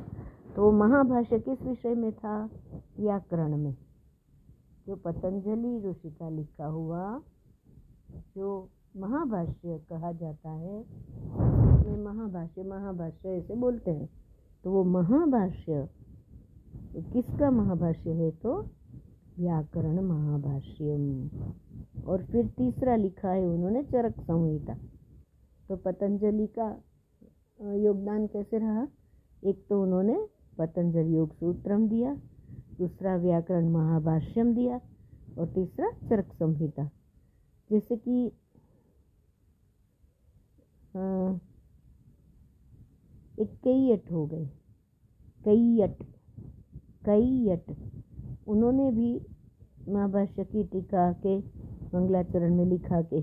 तो 0.55 0.71
महाभाष्य 0.71 1.39
किस 1.39 1.61
विषय 1.61 1.95
में 1.95 2.11
था? 2.11 2.49
व्याकरण 2.97 3.57
में। 3.57 3.75
जो 4.87 4.95
पतंजलि 4.95 5.89
ऋषि 5.89 6.09
का 6.09 6.29
लिखा 6.29 6.65
हुआ, 6.65 7.21
जो 8.35 8.69
महाभाष्य 8.97 9.81
कहा 9.89 10.11
जाता 10.11 10.49
है, 10.49 10.81
उसमें 10.81 12.03
महाभाष्य 12.03 12.63
महाभाष्य 12.63 13.29
ऐसे 13.29 13.55
बोलते 13.55 13.91
हैं। 13.91 14.09
तो 14.63 14.71
वो 14.71 14.83
महाभाष्य, 14.83 15.89
किसका 16.95 17.51
महाभाष्य 17.51 18.11
है? 18.11 18.31
तो 18.31 18.65
व्याकरण 19.37 19.99
महाभाष्यम। 20.01 21.29
और 22.07 22.23
फिर 22.25 22.47
तीसरा 22.47 22.95
लिखा 22.95 23.29
है 23.29 23.45
उन्होंने 23.45 23.83
चरक 23.83 24.19
संहिता। 24.21 24.75
तो 25.69 25.75
पतंजलि 25.75 26.47
का 26.59 26.67
योगदान 27.75 28.27
कैसे 28.27 28.57
रहा? 28.57 28.87
एक 29.43 29.65
तो 29.69 29.81
उन्होंने 29.83 30.17
पतंजलि 30.57 31.15
योग 31.17 31.33
सूत्रम 31.33 31.87
दिया, 31.89 32.13
दूसरा 32.79 33.15
व्याकरण 33.17 33.69
महाभाष्यम 33.69 34.53
दिया, 34.55 34.79
और 35.37 35.47
तीसरा 35.47 35.89
चरक 36.09 36.33
संहिता। 36.33 36.89
जैसे 37.69 37.95
कि 37.97 38.25
एक 43.39 43.49
कई 43.63 43.91
अट 43.91 44.11
हो 44.11 44.25
गए 44.25 44.45
कई 45.45 45.81
अट 45.81 46.03
कई 47.05 47.49
अट 47.49 47.71
उन्होंने 48.47 48.91
भी 48.91 49.21
महाभाष्य 49.89 50.43
की 50.43 50.63
टीका 50.63 51.11
के 51.13 51.37
मंगलाचरण 51.95 52.55
में 52.55 52.65
लिखा 52.65 53.01
के, 53.01 53.21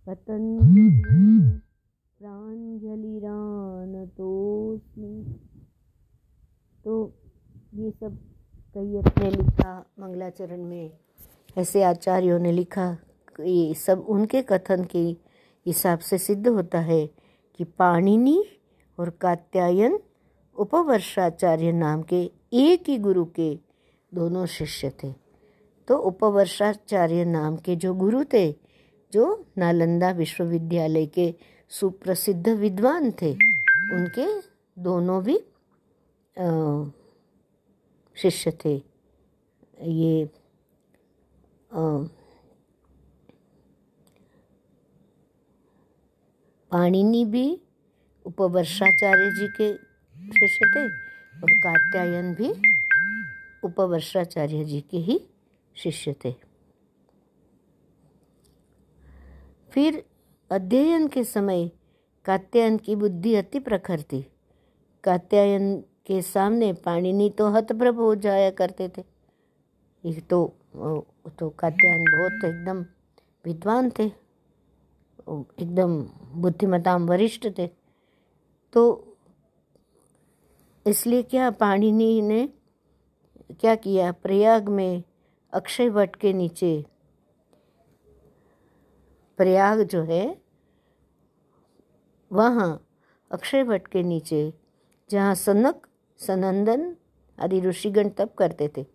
पतंजलि 0.07 1.61
प्राञ्जलिरानतोऽस्मि 2.21 3.25
तो 6.85 6.93
ये 7.75 7.91
सब 7.91 8.19
कई 8.75 8.97
अपने 8.97 9.31
लिखा, 9.31 9.73
मंगलाचरण 10.01 10.62
में 10.65 10.91
ऐसे 11.59 11.83
आचार्यों 11.83 12.38
ने 12.38 12.53
लिखा 12.53 12.97
ये 13.41 13.75
सब 13.75 14.05
उनके 14.09 14.43
कथन 14.43 14.85
के 14.85 15.05
हिसाब 15.67 15.99
से 15.99 16.19
सिद्ध 16.19 16.49
होता 16.49 16.81
है 16.81 17.07
कि 17.55 17.65
पाणिनि 17.65 18.45
और 18.99 19.11
कात्यायन 19.11 19.99
उपवर्षाचार्य 20.57 21.73
नाम 21.73 22.03
के 22.03 22.23
एक 22.53 22.88
ही 22.88 22.99
गुरु 22.99 23.25
के 23.25 23.55
दोनों 24.15 24.47
शिष्य 24.47 24.91
थे। 25.05 25.12
तो 25.88 25.97
उपवर्षाचार्य 25.99 27.25
नाम 27.25 27.57
के 27.57 27.77
जो 27.77 27.95
गुरु 27.95 28.25
थे 28.25 28.62
जो 29.12 29.25
नालंदा 29.59 30.11
विश्वविद्यालय 30.11 31.07
के 31.07 31.35
सुप्रसिद्ध 31.70 32.48
विद्वान 32.48 33.11
थे, 33.22 33.33
उनके 33.94 34.27
दोनों 34.77 35.22
भी 35.25 35.38
शिष्य 38.16 38.51
थे। 38.64 38.75
ये 39.83 40.25
पाणिनि 46.70 47.25
भी, 47.25 47.46
उपवर्षाचार्य 48.25 49.31
जी 49.31 49.48
के 49.57 49.72
शिष्य 50.33 50.66
थे 50.75 50.85
और 51.42 51.53
कात्यायन 51.59 52.35
भी 52.35 52.53
उपवर्षाचार्य 53.64 54.64
जी 54.64 54.81
के 54.90 54.98
ही 54.98 55.20
शिष्य 55.77 56.14
थे। 56.25 56.35
फिर 59.73 60.03
अध्ययन 60.51 61.07
के 61.09 61.25
समय 61.25 61.71
कात्यायन 62.25 62.77
की 62.79 62.95
बुद्धि 62.97 63.35
अति 63.35 63.59
प्रखर 63.61 64.03
थी। 64.03 64.21
कात्यायन 65.05 65.77
के 66.07 66.21
सामने 66.23 66.73
पाणिनि 66.85 67.29
तो 67.39 67.49
हतप्रभ 67.51 68.01
हो 68.01 68.15
जाया 68.17 68.51
करते 68.51 68.89
थे। 68.89 69.05
ये 70.05 70.21
तो 70.21 70.45
तो 71.39 71.49
कात्यायन 71.51 72.05
बहुत 72.11 72.45
एकदम 72.45 72.85
विद्वान 73.45 73.91
थे 73.91 74.05
एकदम 75.25 76.01
बुद्धिमताम 76.43 77.07
वरिष्ठ 77.09 77.47
थे। 77.59 77.67
तो 78.73 78.83
इसलिए 80.87 81.23
क्या 81.23 81.51
पाणिनि 81.51 82.21
ने 82.23 82.47
क्या 83.61 83.75
किया? 83.75 84.13
प्रयाग 84.13 84.69
में 84.69 85.03
अक्षय 85.53 85.89
वट 85.89 86.17
के 86.17 86.33
नीचे 86.33 86.85
प्रयाग 89.37 89.83
जो 89.83 90.03
है, 90.03 90.42
वहाँ 92.33 92.88
अक्षय 93.31 93.62
वट 93.62 93.87
के 93.87 94.03
नीचे, 94.03 94.55
जहाँ 95.11 95.35
सनक, 95.35 95.87
सनंदन 96.18 96.97
आदि 97.38 97.61
ऋषिगण 97.61 98.09
तप 98.09 98.35
करते 98.38 98.71
थे। 98.77 98.87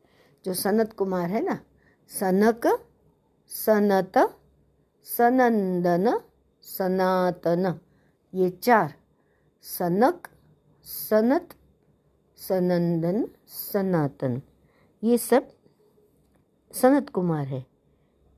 जो 0.46 0.54
सनत 0.54 0.94
कुमार 0.94 1.30
है 1.30 1.42
ना? 1.44 1.60
सनक, 2.08 2.86
सनत, 3.48 4.14
सनंदन, 5.04 6.20
सनातन। 6.62 7.80
ये 8.34 8.50
चार। 8.50 8.94
सनक, 9.62 10.28
सनत, 10.84 11.50
सनंदन, 12.38 13.28
सनातन। 13.48 14.42
ये 15.04 15.18
सब 15.18 15.48
सनत 16.72 17.10
कुमार 17.10 17.48
है। 17.48 17.66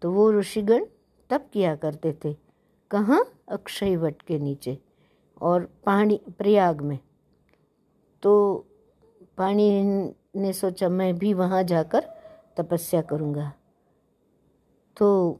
तो 0.01 0.12
वो 0.12 0.33
ऋषिगण 0.33 0.85
तप 1.29 1.49
किया 1.53 1.75
करते 1.75 2.13
थे। 2.25 2.35
कहाँ? 2.91 3.23
अक्षय 3.49 3.95
वट 3.95 4.21
के 4.21 4.39
नीचे 4.39 4.77
और 5.41 5.69
पानी, 5.85 6.19
प्रयाग 6.37 6.81
में। 6.81 6.99
तो 8.23 8.65
पानी 9.37 9.69
ने 10.35 10.53
सोचा, 10.53 10.89
मैं 10.89 11.17
भी 11.17 11.33
वहाँ 11.33 11.63
जाकर 11.63 12.05
तपस्या 12.57 13.01
करूँगा। 13.01 13.51
तो 14.97 15.39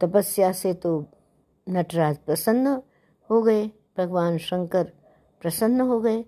तपस्या 0.00 0.50
से 0.52 0.72
तो 0.74 1.04
नटराज 1.66 2.16
प्रसन्न 2.18 2.80
हो 3.30 3.42
गए, 3.42 3.66
भगवान 3.98 4.38
शंकर 4.38 4.84
प्रसन्न 5.42 5.80
हो 5.80 6.00
गए 6.00 6.24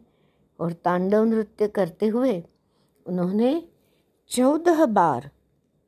और 0.61 0.73
तांडव 0.73 1.25
नृत्य 1.25 1.69
करते 1.69 2.07
हुए 2.07 2.43
उन्होंने 3.07 3.69
चौदह 4.31 4.85
बार 4.87 5.31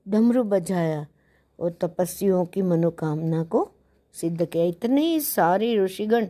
डमरू 0.06 0.42
बजाया। 0.44 1.06
और 1.60 1.72
तपस्वियों 1.80 2.44
की 2.44 2.62
मनोकामना 2.62 3.42
को 3.44 3.68
सिद्ध 4.14 4.44
किया। 4.44 4.64
इतने 4.64 5.20
सारे 5.20 5.76
ऋषिगण, 5.78 6.26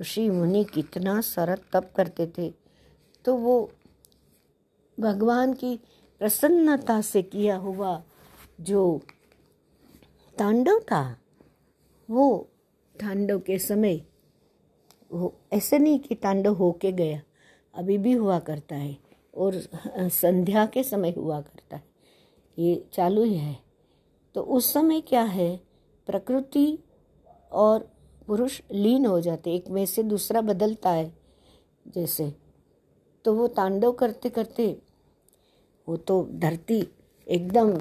ऋषि 0.00 0.28
मुनि 0.30 0.64
कितना 0.64 1.20
सारा 1.20 1.56
तप 1.72 1.90
करते 1.96 2.26
थे। 2.38 2.52
तो 3.24 3.34
वो 3.36 3.70
भगवान 4.98 5.52
की 5.52 5.78
प्रसन्नता 6.20 7.00
से 7.00 7.22
किया 7.22 7.56
हुआ 7.56 8.02
जो 8.60 9.00
तांडव 10.38 10.78
था, 10.80 11.16
वो 12.08 12.48
तांडव 12.96 13.38
के 13.38 13.58
समय 13.58 14.00
वो 15.12 15.32
ऐसे 15.52 15.78
नहीं 15.78 15.98
कि 15.98 16.14
तांडव 16.14 16.54
होके 16.54 16.92
गया, 16.92 17.20
अभी 17.74 17.98
भी 17.98 18.12
हुआ 18.12 18.38
करता 18.38 18.76
है 18.76 18.96
और 19.34 19.54
संध्या 20.10 20.66
के 20.66 20.82
समय 20.82 21.14
हुआ 21.16 21.40
करता 21.40 21.76
है। 21.76 21.82
ये 22.58 22.84
चालू 22.92 23.22
ही 23.24 23.36
है। 23.36 23.69
तो 24.34 24.40
उस 24.40 24.72
समय 24.72 25.00
क्या 25.00 25.22
है? 25.22 25.56
प्रकृति 26.06 26.78
और 27.52 27.88
पुरुष 28.26 28.60
लीन 28.72 29.06
हो 29.06 29.20
जाते 29.20 29.54
एक 29.54 29.68
में 29.70 29.84
से 29.86 30.02
दूसरा 30.02 30.40
बदलता 30.40 30.90
है, 30.90 31.12
जैसे। 31.86 32.32
तो 33.24 33.34
वो 33.34 33.46
तांडव 33.48 33.92
करते 33.92 34.30
करते, 34.30 34.66
वो 35.88 35.96
तो 35.96 36.22
धरती 36.32 36.86
एकदम 37.26 37.72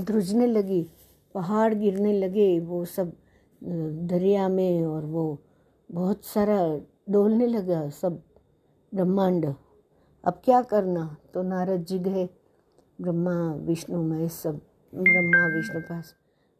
ध्रुजने 0.00 0.46
लगी, 0.46 0.82
पहाड़ 1.34 1.74
गिरने 1.74 2.12
लगे, 2.12 2.58
वो 2.60 2.84
सब 2.84 3.12
दरिया 3.62 4.48
में 4.48 4.86
और 4.86 5.04
वो 5.04 5.38
बहुत 5.90 6.24
सारा 6.24 6.58
डोलने 7.10 7.46
लगा, 7.46 7.88
सब 7.90 8.22
ब्रह्मांड। 8.92 9.46
अब 10.24 10.40
क्या 10.44 10.62
करना? 10.62 11.16
तो 11.34 11.42
नारद 11.42 11.84
जी 11.84 11.98
गए, 11.98 12.28
ब्रह्मा, 13.00 13.54
विष्णु, 13.54 14.02
महेश 14.02 14.32
सब 14.32 14.60
ब्रह्मा 14.92 15.46
विष्णु 15.48 15.80
पास। 15.80 16.14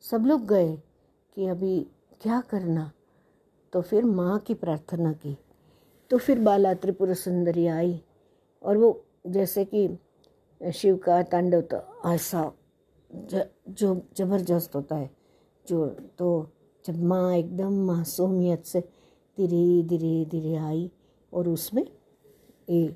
सब 0.04 0.26
लोग 0.26 0.46
गए 0.46 0.76
कि 1.36 1.46
अभी 1.46 1.80
क्या 2.22 2.40
करना? 2.50 2.90
तो 3.72 3.80
फिर 3.82 4.04
माँ 4.04 4.38
की 4.38 4.54
प्रार्थना 4.54 5.12
की। 5.14 5.36
तो 6.10 6.18
फिर 6.18 6.38
बाला 6.40 6.74
त्रिपुर 6.74 7.12
सुंदरी 7.14 7.66
आई 7.66 8.00
और 8.62 8.76
वो 8.76 8.90
जैसे 9.26 9.64
कि 9.64 9.88
शिव 10.60 10.96
का 10.96 11.22
तांडव 11.24 11.60
तो 11.72 11.82
ऐसा 12.06 12.50
जो 13.10 13.94
ज़बरदस्त 14.18 14.74
होता 14.74 14.96
है 14.96 15.10
जो 15.66 15.86
तो 16.18 16.28
जब 16.84 17.02
माँ 17.02 17.34
एकदम 17.36 17.72
मासूमियत 17.86 18.64
से 18.64 18.80
धीरे 19.38 19.82
धीरे 19.88 20.24
धीरे 20.30 20.54
आई 20.56 20.90
और 21.32 21.48
उसमें 21.48 21.82
ये 21.82 22.86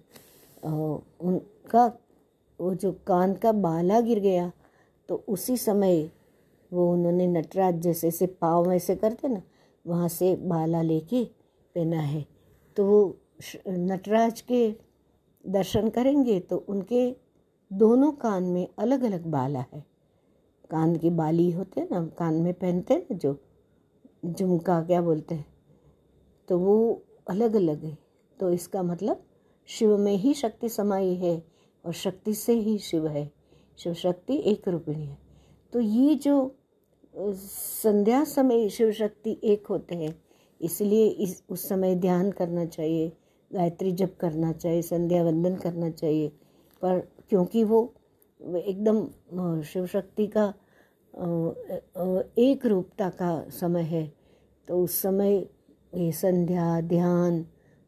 उनका, 0.64 1.86
वो 2.60 2.74
जो 2.74 2.92
कान 3.06 3.34
का 3.34 3.52
बाला 3.52 4.00
गिर 4.00 4.18
गया 4.20 4.50
तो 5.08 5.24
उसी 5.28 5.56
समय 5.56 6.10
वो 6.72 6.92
उन्होंने 6.92 7.26
नटराज 7.26 7.80
जैसे 7.80 8.10
से 8.10 8.26
पाँव 8.26 8.72
ऐसे 8.72 8.96
करते 8.96 9.28
ना, 9.28 9.42
वहाँ 9.84 10.08
से 10.08 10.34
बाला 10.36 10.82
लेके 10.82 11.24
पहना 11.74 12.00
है। 12.00 12.24
तो 12.76 12.86
वो 12.86 13.16
नटराज 13.68 14.40
के 14.40 14.68
दर्शन 15.44 15.88
करेंगे 15.88 16.38
तो 16.40 16.56
उनके 16.68 17.10
दोनों 17.70 18.10
कान 18.12 18.42
में 18.42 18.66
अलग 18.78 19.02
अलग 19.02 19.26
बाला 19.26 19.64
है। 19.72 19.84
कान 20.70 20.96
की 20.96 21.10
बाली 21.10 21.50
होते 21.50 21.80
हैं 21.80 21.88
ना, 21.90 22.04
कान 22.08 22.34
में 22.34 22.52
पहनते 22.54 22.94
हैं 22.94 23.00
ना 23.02 23.16
जो, 23.16 23.36
झुमका 24.24 24.80
क्या 24.82 25.00
बोलते 25.02 25.34
हैं 25.34 25.46
तो 26.48 26.58
वो 26.58 27.02
अलग 27.26 27.54
अलग 27.54 27.84
है। 27.84 27.96
तो 28.40 28.50
इसका 28.50 28.82
मतलब 28.82 29.24
शिव 29.68 29.96
में 29.98 30.16
ही 30.16 30.34
शक्ति 30.34 30.68
समाई 30.68 31.14
है 31.14 31.42
और 31.84 31.92
शक्ति 31.92 32.34
से 32.34 32.52
ही 32.52 32.78
शिव 32.78 33.06
है। 33.08 33.30
शिव 33.78 33.94
शक्ति 33.94 34.36
एक 34.46 34.68
रूपिणी 34.68 35.04
है। 35.04 35.18
तो 35.72 35.80
ये 35.80 36.14
जो 36.14 36.54
संध्या 37.14 38.22
समय 38.24 38.68
शिव 38.68 38.90
शक्ति 38.92 39.38
एक 39.44 39.66
होते 39.66 39.94
हैं, 39.94 40.14
इसलिए 40.60 41.06
इस, 41.06 41.42
उस 41.50 41.68
समय 41.68 41.94
ध्यान 41.96 42.30
करना 42.30 42.64
चाहिए, 42.66 43.12
गायत्री 43.50 43.92
जप 43.92 44.16
करना 44.20 44.52
चाहिए, 44.52 44.82
संध्या 44.82 45.22
वंदन 45.24 45.56
करना 45.56 45.90
चाहिए। 45.90 46.28
पर 46.82 46.98
क्योंकि 47.28 47.64
वो 47.64 47.82
एकदम 48.40 49.60
शिव 49.62 49.86
शक्ति 49.86 50.26
का 50.36 50.52
एक 52.38 52.66
रूपता 52.66 53.08
का 53.10 53.44
समय 53.50 53.82
है 53.82 54.12
तो 54.68 54.82
उस 54.82 55.00
समय 55.02 55.36
ये 55.94 56.10
संध्या, 56.12 56.80
ध्यान, 56.80 57.44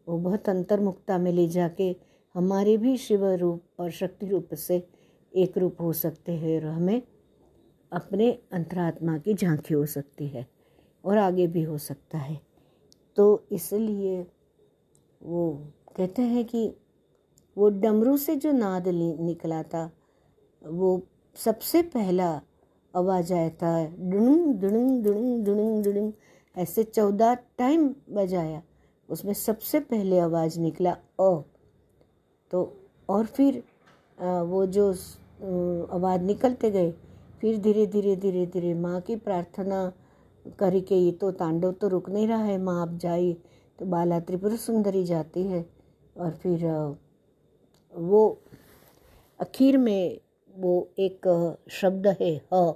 वो 0.07 0.18
बहुत 0.18 0.49
अंतर्मुक्ता 0.49 1.18
में 1.18 1.33
ले 1.33 1.47
जाके 1.49 1.94
हमारे 2.35 2.77
भी 2.77 2.97
शिव 2.97 3.25
रूप 3.33 3.81
और 3.81 3.90
शक्ति 3.90 4.27
रूप 4.27 4.55
से 4.57 4.79
एक 5.35 5.59
रूप 5.59 5.81
हो 5.81 5.92
सकते 5.92 6.33
हैं 6.33 6.59
और 6.59 6.66
हमें 6.66 7.03
अपने 7.92 8.31
अंतरात्मा 8.53 9.18
की 9.18 9.35
झांकी 9.35 9.75
हो 9.75 9.87
सकती 9.87 10.29
है 10.29 10.47
और 11.05 11.18
आगे 11.18 11.47
भी 11.47 11.62
हो 11.62 11.79
सकता 11.79 12.18
है। 12.18 12.40
तो 13.16 13.47
इसलिए 13.53 14.27
वो 15.23 15.73
कहते 15.97 16.23
हैं 16.23 16.44
कि 16.44 16.75
वो 17.59 17.68
डमरू 17.70 18.16
से 18.16 18.37
जो 18.37 18.53
नाद 18.53 18.88
निकला 18.88 19.62
था, 19.62 19.92
वो 20.66 21.03
सबसे 21.37 21.83
पहला 21.83 22.42
आवाज़ 22.97 23.33
आया 23.35 23.51
था 23.51 23.87
डुणुंग 23.87 24.55
डुणुंग 24.55 25.03
डुणुंग 25.05 25.44
डुणुंग 25.44 25.85
डुणुंग 25.85 26.12
ऐसे 26.57 26.85
चौदह 26.85 27.35
टाइम 27.35 27.94
बजाया, 28.11 28.62
उसमें 29.09 29.33
सबसे 29.35 29.81
पहले 29.81 30.18
आवाज़ 30.18 30.61
निकला, 30.61 30.97
अ। 31.20 31.40
तो 32.51 32.81
और 33.09 33.27
फिर 33.27 33.64
वो 34.20 34.66
जो 34.66 34.94
आवाज़ 35.38 36.23
निकलते 36.23 36.70
गए। 36.70 36.90
फिर 37.40 37.59
धीरे 37.61 37.87
धीरे 37.87 38.14
धीरे 38.16 38.44
धीरे 38.47 38.75
माँ 38.75 39.01
की 39.01 39.16
प्रार्थना 39.16 39.81
करके 40.59 40.94
ये 40.97 41.11
तो 41.12 41.31
तांडव 41.33 41.73
तो 41.73 41.88
रुक 41.88 42.09
नहीं 42.11 42.27
रहा 42.29 42.42
है, 42.44 42.59
माँ 42.59 42.81
आप 42.83 42.94
जाइए। 43.03 43.37
तो 43.79 43.87
बाला 43.87 44.18
त्रिपुर 44.20 44.57
सुंदरी 44.57 45.04
जाती 45.04 45.42
है 45.46 45.65
और 46.17 46.31
फिर 46.42 46.65
वो 47.94 48.23
आखिर 49.40 49.77
में 49.79 50.19
वो 50.54 50.73
एक 50.98 51.27
शब्द 51.73 52.06
है 52.21 52.35
ह। 52.52 52.73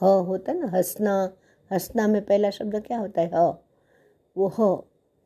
ह 0.00 0.06
होता 0.26 0.52
ना, 0.52 0.66
हंसना 0.66 1.12
हंसना 1.70 2.06
में 2.08 2.20
पहला 2.24 2.50
शब्द 2.50 2.76
क्या 2.86 2.98
होता 2.98 3.20
है? 3.20 3.30
ह। 3.34 3.52
वो 4.36 4.48
ह। 4.58 4.74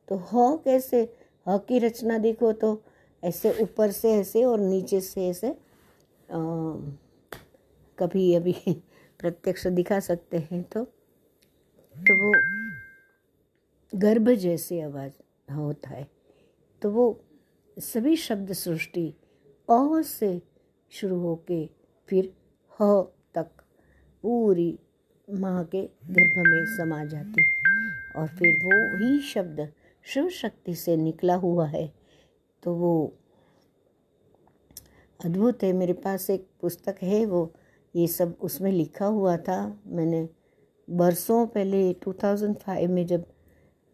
तो 0.09 0.17
ह 0.33 0.57
कैसे? 0.65 1.03
ह 1.47 1.57
की 1.69 1.79
रचना 1.79 2.19
देखो 2.19 2.53
तो 2.55 2.81
ऐसे 3.23 3.53
ऊपर 3.63 3.91
से 3.91 4.13
ऐसे 4.15 4.45
और 4.45 4.61
नीचे 4.61 5.01
से 5.01 5.29
ऐसे 5.29 5.55
कभी 7.99 8.35
अभी 8.35 8.55
प्रत्यक्ष 9.21 9.67
दिखा 9.67 10.01
सकते 10.01 10.39
हैं 10.39 10.63
तो 10.63 10.85
तो 11.95 12.15
वो 12.15 12.33
गर्भ 13.95 14.31
जैसे 14.31 14.81
आवाज़ 14.81 15.13
होता 15.53 15.91
है। 15.91 16.07
तो 16.83 16.91
वो 16.91 17.21
सभी 17.81 18.17
शब्द 18.17 18.53
सृष्टि 18.53 19.15
अ 19.71 20.03
से 20.03 20.43
शुरू 20.91 21.19
होके 21.19 21.71
फिर 22.09 22.33
ह 22.81 23.03
तक 23.35 23.51
पूरी 24.23 24.79
माँ 25.31 25.65
के 25.65 25.83
गर्भ 25.83 26.47
में 26.47 26.77
समा 26.77 27.05
जाती 27.05 27.43
और 28.17 28.29
फिर 28.29 28.57
वो 28.65 28.97
ही 28.97 29.21
शब्द 29.21 29.73
शिव 30.05 30.29
शक्ति 30.29 30.75
से 30.75 30.97
निकला 30.97 31.35
हुआ 31.35 31.67
है 31.67 31.93
तो 32.63 32.75
वो 32.75 33.13
अद्भुत 35.21 35.63
है, 35.63 35.73
मेरे 35.73 35.93
पास 35.95 36.29
एक 36.31 36.47
पुस्तक 36.61 36.97
है 37.03 37.25
वो, 37.27 37.53
ये 37.95 38.07
सब 38.09 38.35
उसमें 38.41 38.71
लिखा 38.73 39.07
हुआ 39.07 39.37
था। 39.39 39.57
मैंने 39.87 40.29
बरसों 40.89 41.47
पहले 41.47 41.93
2005 42.05 42.87
में 42.89 43.05
जब 43.07 43.25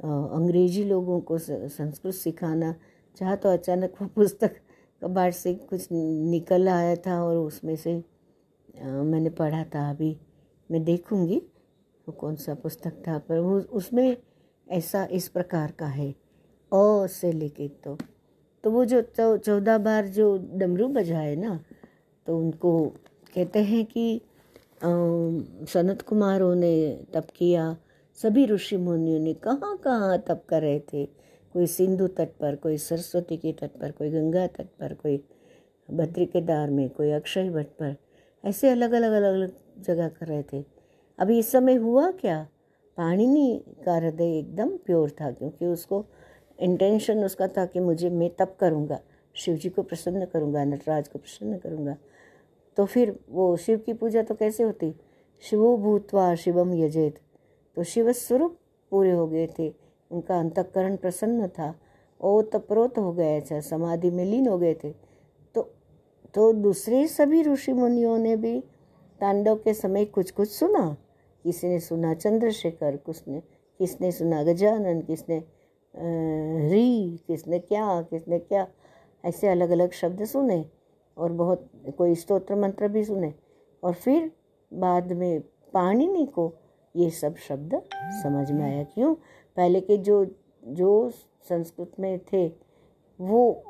अंग्रेज़ी 0.01 0.85
लोगों 0.85 1.20
को 1.20 1.39
संस्कृत 1.39 2.14
सिखाना 2.14 2.75
चाहा 3.16 3.37
तो 3.37 3.49
अचानक 3.49 3.95
वो 4.03 4.09
पुस्तक 4.14 4.57
कबाड़ 5.03 5.31
से 5.33 5.55
कुछ 5.55 5.89
निकल 5.93 6.68
आया 6.68 6.95
था 7.07 7.22
और 7.25 7.37
उसमें 7.37 7.75
से 7.77 7.95
मैंने 8.85 9.31
पढ़ा 9.33 9.64
था। 9.64 9.89
अभी 9.91 10.16
मैं 10.70 10.85
देखूँगी 10.85 11.43
वो 12.07 12.12
कौन 12.12 12.37
सा 12.37 12.55
पुस्तक 12.57 13.03
था, 13.07 13.18
पर 13.18 13.39
वो, 13.39 13.59
उसमें 13.61 14.16
ऐसा 14.66 15.05
इस 15.12 15.29
प्रकार 15.29 15.72
का 15.79 15.87
है, 15.89 16.11
अ 16.11 17.07
से 17.11 17.33
लेके 17.33 17.68
तो। 17.85 17.97
तो 18.65 18.71
वो 18.71 18.85
जो 18.85 19.01
चौदह 19.19 19.79
बार 19.79 20.07
जो 20.09 20.37
डमरू 20.53 20.89
बजाए 20.89 21.35
ना 21.37 21.59
तो 22.27 22.39
उनको 22.39 22.79
कहते 23.35 23.62
हैं 23.62 23.85
कि 23.87 24.21
सनत 24.83 26.03
कुमारों 26.03 26.55
ने 26.55 26.75
तप 27.15 27.27
किया। 27.37 27.77
सभी 28.19 28.45
ऋषि 28.47 28.77
मुनियों 28.77 29.19
ने 29.21 29.33
कहाँ 29.37 29.77
कहाँ 29.77 30.19
तप 30.29 30.43
कर 30.49 30.62
रहे 30.62 30.81
थे? 30.93 31.05
कोई 31.55 31.67
सिंधु 31.67 32.07
तट 32.09 32.29
पर, 32.41 32.57
कोई 32.57 32.77
सरस्वती 32.79 33.37
के 33.37 33.53
तट 33.53 33.71
पर, 33.81 33.91
कोई 33.91 34.11
गंगा 34.11 34.47
तट 34.47 34.67
पर, 34.81 34.95
कोई 34.95 35.17
बद्री 35.89 36.27
केदार 36.27 36.71
में, 36.71 36.89
कोई 36.91 37.11
अक्षय 37.11 37.49
वट 37.49 37.67
पर। 37.81 37.95
ऐसे 38.45 38.71
अलग 38.71 38.93
अलग 38.93 39.12
अलग 39.12 39.35
अलग 39.35 39.53
जगह 39.87 40.09
कर 40.09 40.27
रहे 40.27 40.43
थे। 40.53 40.65
अभी 41.19 41.39
इस 41.39 41.51
समय 41.53 41.75
हुआ 41.77 42.11
क्या? 42.12 42.43
पाणिनि 42.99 43.62
का 43.85 43.95
हृदय 43.95 44.39
एकदम 44.39 44.77
प्योर 44.77 45.11
था, 45.11 45.31
क्योंकि 45.31 45.67
उसको 45.67 46.05
इंटेंशन 46.59 47.24
उसका 47.24 47.48
था 47.48 47.64
कि 47.66 47.80
मुझे 47.80 48.11
मैं 48.11 48.30
तप 48.38 48.57
करूँगा 48.61 49.00
शिव 49.36 49.57
जी 49.57 49.68
को 49.68 49.82
प्रसन्न 49.82 50.26
करूँगा, 50.26 50.64
नटराज 50.64 51.09
को 51.09 51.18
प्रसन्न 51.18 51.59
करूँगा। 51.59 51.96
तो 52.76 52.84
फिर 52.84 53.18
वो 53.30 53.57
शिव 53.57 53.78
की 53.78 53.92
पूजा 53.92 54.22
तो 54.22 54.34
कैसे 54.34 54.62
होती? 54.62 54.94
शिवो 55.42 55.76
भूतवा 55.76 56.34
शिवम 56.34 56.74
यजेत। 56.74 57.18
तो 57.76 57.82
शिव 57.82 58.12
स्वरूप 58.12 58.57
पूरे 58.92 59.11
हो 59.11 59.26
गए 59.26 59.46
थे, 59.59 59.72
उनका 60.11 60.38
अंतकरण 60.38 60.96
प्रसन्न 60.96 61.48
था 61.48 61.74
ओ 62.20 62.40
तपरोत 62.42 62.98
हो 62.98 63.12
गए 63.12 63.40
थे, 63.40 63.61
समाधि 63.61 64.11
में 64.11 64.24
लीन 64.24 64.46
हो 64.48 64.59
गए 64.59 64.74
थे। 64.74 64.90
तो 65.55 65.70
तो 66.34 66.52
दूसरे 66.52 67.07
सभी 67.09 67.42
ऋषि 67.42 67.72
मुनियों 67.72 68.16
ने 68.18 68.36
भी 68.36 68.61
तांडव 69.20 69.57
के 69.57 69.74
समय 69.74 70.05
कुछ 70.05 70.30
कुछ 70.30 70.50
सुना। 70.50 70.96
किसी 71.44 71.68
ने 71.68 71.80
सुना 71.80 72.14
चंद्रशेखर 72.14 72.96
कुछ 72.96 73.22
ने 73.28 73.40
किसने 73.80 74.12
सुना 74.12 74.42
गजानन, 74.42 75.00
किसने 75.00 75.42
री, 75.97 77.20
किसने 77.26 77.59
क्या 77.59 78.03
किसने 78.03 78.38
क्या, 78.38 78.68
ऐसे 79.24 79.49
अलग 79.49 79.70
अलग 79.70 79.92
शब्द 79.92 80.24
सुने 80.24 80.70
और 81.18 81.32
बहुत, 81.32 81.70
कोई 81.99 82.14
स्तोत्र 82.14 82.55
मंत्र 82.55 82.88
भी 82.88 83.05
सुने 83.05 83.34
और 83.82 83.92
फिर 83.92 84.32
बाद 84.72 85.12
में 85.12 85.40
पाणिनि 85.74 86.26
को 86.26 86.55
ये 86.97 87.11
सब 87.11 87.36
शब्द 87.36 87.82
समझ 87.95 88.53
में 88.53 88.64
आया। 88.64 88.84
क्यों? 88.84 89.14
पहले 89.57 89.80
के 89.80 89.97
जो 89.97 90.26
जो 90.64 91.11
संस्कृत 91.49 91.92
में 92.01 92.18
थे, 92.18 92.53
वो 93.20 93.62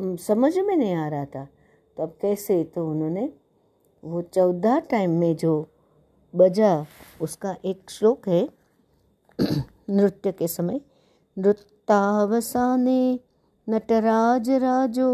समझ 0.00 0.58
में 0.58 0.76
नहीं 0.76 0.94
आ 0.94 1.08
रहा 1.08 1.24
था। 1.24 1.48
तो 1.96 2.02
अब 2.02 2.18
कैसे? 2.22 2.64
तो 2.64 2.90
उन्होंने 2.90 3.32
वो 4.04 4.22
चौदह 4.22 4.78
टाइम 4.78 5.10
में 5.10 5.36
जो 5.36 5.66
बजा, 6.36 6.86
उसका 7.20 7.56
एक 7.64 7.90
श्लोक 7.90 8.28
है, 8.28 8.48
नृत्य 9.90 10.32
के 10.32 10.48
समय। 10.48 10.80
नृत्तावसाने 11.36 13.02
नटराज 13.66 14.50
राजो 14.64 15.10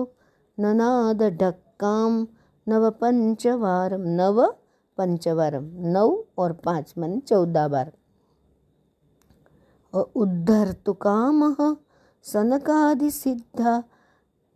ननाद 0.58 1.22
नव 2.68 2.90
पंचवारम 4.98 5.64
नौ 5.92 6.08
और 6.38 6.52
पाँच 6.64 6.94
मन 6.98 7.18
चौदह 7.28 7.66
बार। 7.68 7.92
और 9.94 10.10
उद्धर्तु 10.16 10.92
कामः 11.02 11.58
सनकादिसिद्धा 12.24 13.82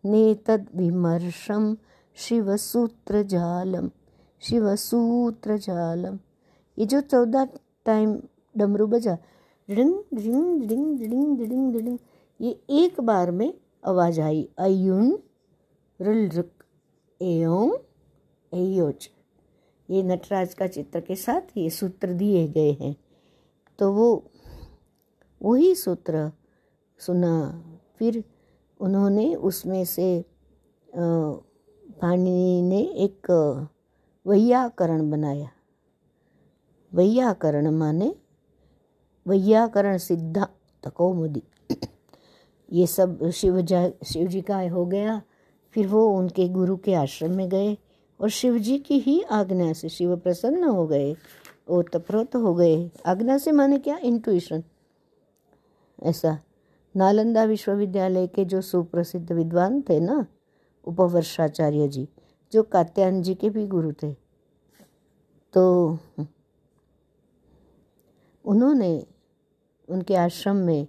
नेतद्विमर्शं 0.04 1.74
शिवसूत्रजालम 2.16 3.90
शिवसूत्रजालम 4.42 6.18
ये 6.78 6.86
जो 6.86 7.00
चौदह 7.00 7.44
टाइम 7.86 8.18
डमरू 8.58 8.86
बजा 8.86 9.16
डिंग 9.70 10.04
डिंग 10.14 10.62
डिंग 10.62 10.98
डिंग 10.98 11.38
डिंग 11.38 11.74
डिंग। 11.74 11.98
ये 12.40 12.60
एक 12.70 13.00
बार 13.00 13.30
में 13.30 13.54
आवाज़ 13.86 14.20
आई। 14.20 14.48
अयुन, 14.58 15.18
रुल, 16.00 16.28
रुक 16.28 16.50
एयों 17.22 17.76
एयोच। 18.54 19.10
ये 19.90 20.02
नटराज 20.02 20.54
का 20.54 20.66
चित्र 20.66 21.00
के 21.00 21.16
साथ 21.16 21.56
ये 21.56 21.70
सूत्र 21.70 22.12
दिए 22.12 22.48
गए 22.48 22.72
हैं। 22.72 22.96
तो 23.78 23.92
वो, 23.92 24.30
वही 25.42 25.74
सूत्र 25.74 26.32
सुना। 26.98 27.64
फिर 27.98 28.24
उन्होंने 28.80 29.34
उसमें 29.34 29.84
से 29.84 30.24
पाणिनि 30.96 32.62
ने 32.62 32.82
एक, 32.82 33.32
वैयाकरण 34.26 35.10
बनाया। 35.10 35.48
वैयाकरण 36.94 37.70
माने 37.70 38.14
वैयाकरण 39.26 39.98
सिद्धांत 39.98 40.88
कौमुदी 40.88 41.42
ये 42.72 42.86
सब 42.86 43.30
शिव 43.30 43.60
जा, 43.60 43.88
शिव 43.88 44.28
जी 44.28 44.40
का 44.40 44.60
हो 44.60 44.86
गया। 44.86 45.22
फिर 45.72 45.86
वो 45.86 46.06
उनके 46.18 46.48
गुरु 46.48 46.76
के 46.76 46.94
आश्रम 46.94 47.30
में 47.30 47.48
गए 47.48 47.76
और 48.20 48.28
शिव 48.28 48.58
जी 48.58 48.78
की 48.78 48.98
ही 48.98 49.22
आज्ञा 49.22 49.72
से 49.72 49.88
शिव 49.88 50.16
प्रसन्न 50.16 50.64
हो 50.64 50.86
गए 50.86 51.16
वो 51.68 51.82
तपरोत 51.82 52.36
हो 52.36 52.54
गए। 52.54 52.90
आज्ञा 53.06 53.38
से 53.38 53.52
माने 53.52 53.78
क्या? 53.78 53.96
इंट्यूशन 53.96 54.62
ऐसा। 56.02 56.38
नालंदा 56.96 57.44
विश्वविद्यालय 57.44 58.26
के 58.26 58.44
जो 58.44 58.60
सुप्रसिद्ध 58.60 59.32
विद्वान 59.32 59.82
थे 59.82 60.00
ना, 60.00 60.26
उपवर्षाचार्य 60.84 61.88
जी, 61.88 62.08
जो 62.52 62.62
कात्यायन 62.62 63.22
जी 63.22 63.34
के 63.34 63.50
भी 63.50 63.66
गुरु 63.66 63.92
थे। 63.92 64.12
तो 65.52 65.98
उन्होंने 68.50 69.06
उनके 69.88 70.16
आश्रम 70.16 70.56
में, 70.56 70.86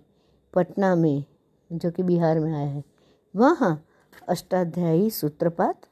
पटना 0.53 0.95
में, 0.95 1.25
जो 1.71 1.91
कि 1.91 2.03
बिहार 2.03 2.39
में 2.39 2.53
आया 2.53 2.67
है, 2.67 2.83
वहाँ 3.35 3.85
अष्टाध्यायी 4.29 5.09
सूत्रपाठ 5.09 5.85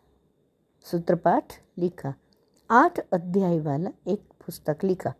सूत्रपाठ 0.83 1.53
लिखा। 1.77 2.13
आठ 2.71 2.99
अध्याय 3.13 3.59
वाला 3.59 3.91
एक 4.07 4.21
पुस्तक 4.45 4.77
लिखा। 4.83 5.13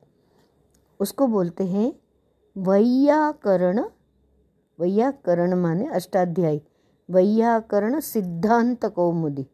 उसको 1.00 1.28
बोलते 1.28 1.68
हैं 1.68 1.94
वैयाकरण। 2.58 3.84
वैयाकरण 4.80 5.54
माने 5.54 5.88
अष्टाध्यायी। 5.88 6.62
वैयाकरण 7.12 8.00
सिद्धांत 8.00 8.86
कौमुदी, 8.86 9.48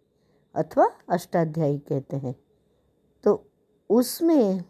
अथवा 0.55 0.89
अष्टाध्यायी 1.09 1.77
कहते 1.79 2.17
हैं। 2.17 2.35
तो 3.23 3.45
उसमें 3.89 4.63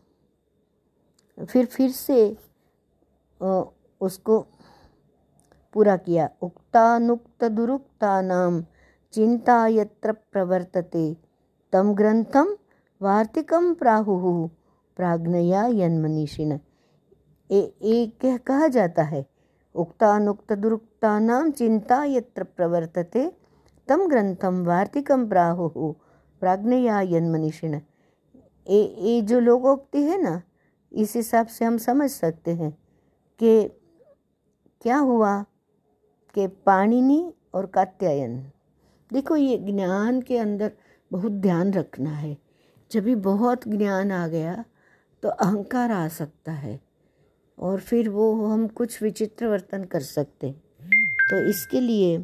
फिर 1.37 1.65
फिर 1.65 1.91
से 1.91 2.19
उसको 4.01 4.39
पूरा 5.75 5.95
किया। 5.97 6.29
उक्तानुक्त 6.41 7.43
दुरुक्तानाम 7.45 8.63
चिंता 9.13 9.65
यत्र 9.67 10.11
प्रवर्तते। 10.11 11.05
तम 11.73 11.93
ग्रंथम 11.93 12.55
वार्तिकम 13.01 13.73
प्राहु 13.73 14.47
प्राज्ञया 14.97 15.65
यन्मनीषिण। 15.73 16.51
एक 17.49 18.25
कहा 18.47 18.67
जाता 18.69 19.03
है 19.03 19.25
उक्तानुक्त 19.75 20.53
दुरुक्तानाम 20.53 21.51
चिंता 21.51 22.03
यत्र 22.05 22.43
प्रवर्तते। 22.45 23.27
तम 23.87 24.07
ग्रंथम 24.07 24.63
वार्तिकम 24.65 25.27
प्राहु 25.29 25.91
प्राज्ञया 26.41 27.01
यन्मनीषिण। 27.03 27.79
ये 28.67 29.21
जो 29.21 29.39
लोगोक्ति 29.39 30.03
है 30.03 30.21
ना 30.21 30.41
इस 30.95 31.15
हिसाब 31.15 31.47
से 31.47 31.65
हम 31.65 31.77
समझ 31.77 32.09
सकते 32.11 32.51
हैं 32.51 32.71
कि 33.39 33.69
क्या 34.81 34.97
हुआ 34.97 35.41
कि 36.35 36.47
पाणिनि 36.65 37.33
और 37.53 37.65
कात्यायन, 37.65 38.37
देखो 39.11 39.35
ये 39.35 39.57
ज्ञान 39.57 40.21
के 40.21 40.37
अंदर 40.37 40.71
बहुत 41.11 41.31
ध्यान 41.31 41.73
रखना 41.73 42.11
है। 42.11 42.35
जब 42.91 43.03
भी 43.03 43.15
बहुत 43.15 43.67
ज्ञान 43.67 44.11
आ 44.11 44.27
गया 44.27 44.63
तो 45.23 45.29
अहंकार 45.29 45.91
आ 45.91 46.07
सकता 46.07 46.51
है 46.51 46.79
और 47.57 47.79
फिर 47.79 48.09
वो 48.09 48.33
हम 48.45 48.67
कुछ 48.67 49.01
विचित्र 49.03 49.47
वर्तन 49.47 49.83
कर 49.83 50.01
सकते 50.01 50.51
तो 51.29 51.37
इसके 51.49 51.79
लिए 51.81 52.17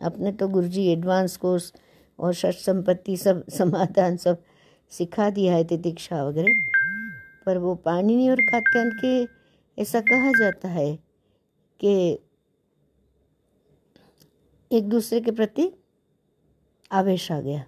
अपने 0.00 0.32
तो 0.32 0.48
गुरुजी 0.48 0.86
एडवांस 0.92 1.36
कोर्स 1.36 1.72
और 2.18 2.34
षट 2.34 2.54
संपत्ति 2.56 3.16
सब 3.16 3.44
समाधान 3.48 4.16
सब 4.16 4.42
सिखा 4.92 5.28
दिया 5.30 5.54
है, 5.54 5.64
तितिक्षा 5.64 6.22
वगैरह। 6.24 6.81
पर 7.46 7.58
वो 7.58 7.74
पाणिनि 7.74 8.28
और 8.28 8.40
कात्यायन 8.40 8.90
के 9.04 9.28
ऐसा 9.82 10.00
कहा 10.00 10.30
जाता 10.30 10.68
है 10.68 10.96
कि 11.80 12.18
एक 14.72 14.88
दूसरे 14.88 15.20
के 15.20 15.30
प्रति 15.30 15.72
आवेश 16.92 17.32
आ 17.32 17.40
गया। 17.40 17.64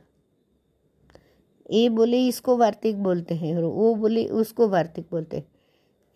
ये 1.70 1.89
बोले, 1.89 2.29
इसको 2.29 2.57
वार्तिक 2.57 3.03
बोलते 3.03 3.35
हैं 3.35 3.57
और 3.57 3.64
वो 3.64 3.95
बोले, 3.95 4.27
उसको 4.27 4.68
वार्तिक 4.68 5.07
बोलते 5.11 5.45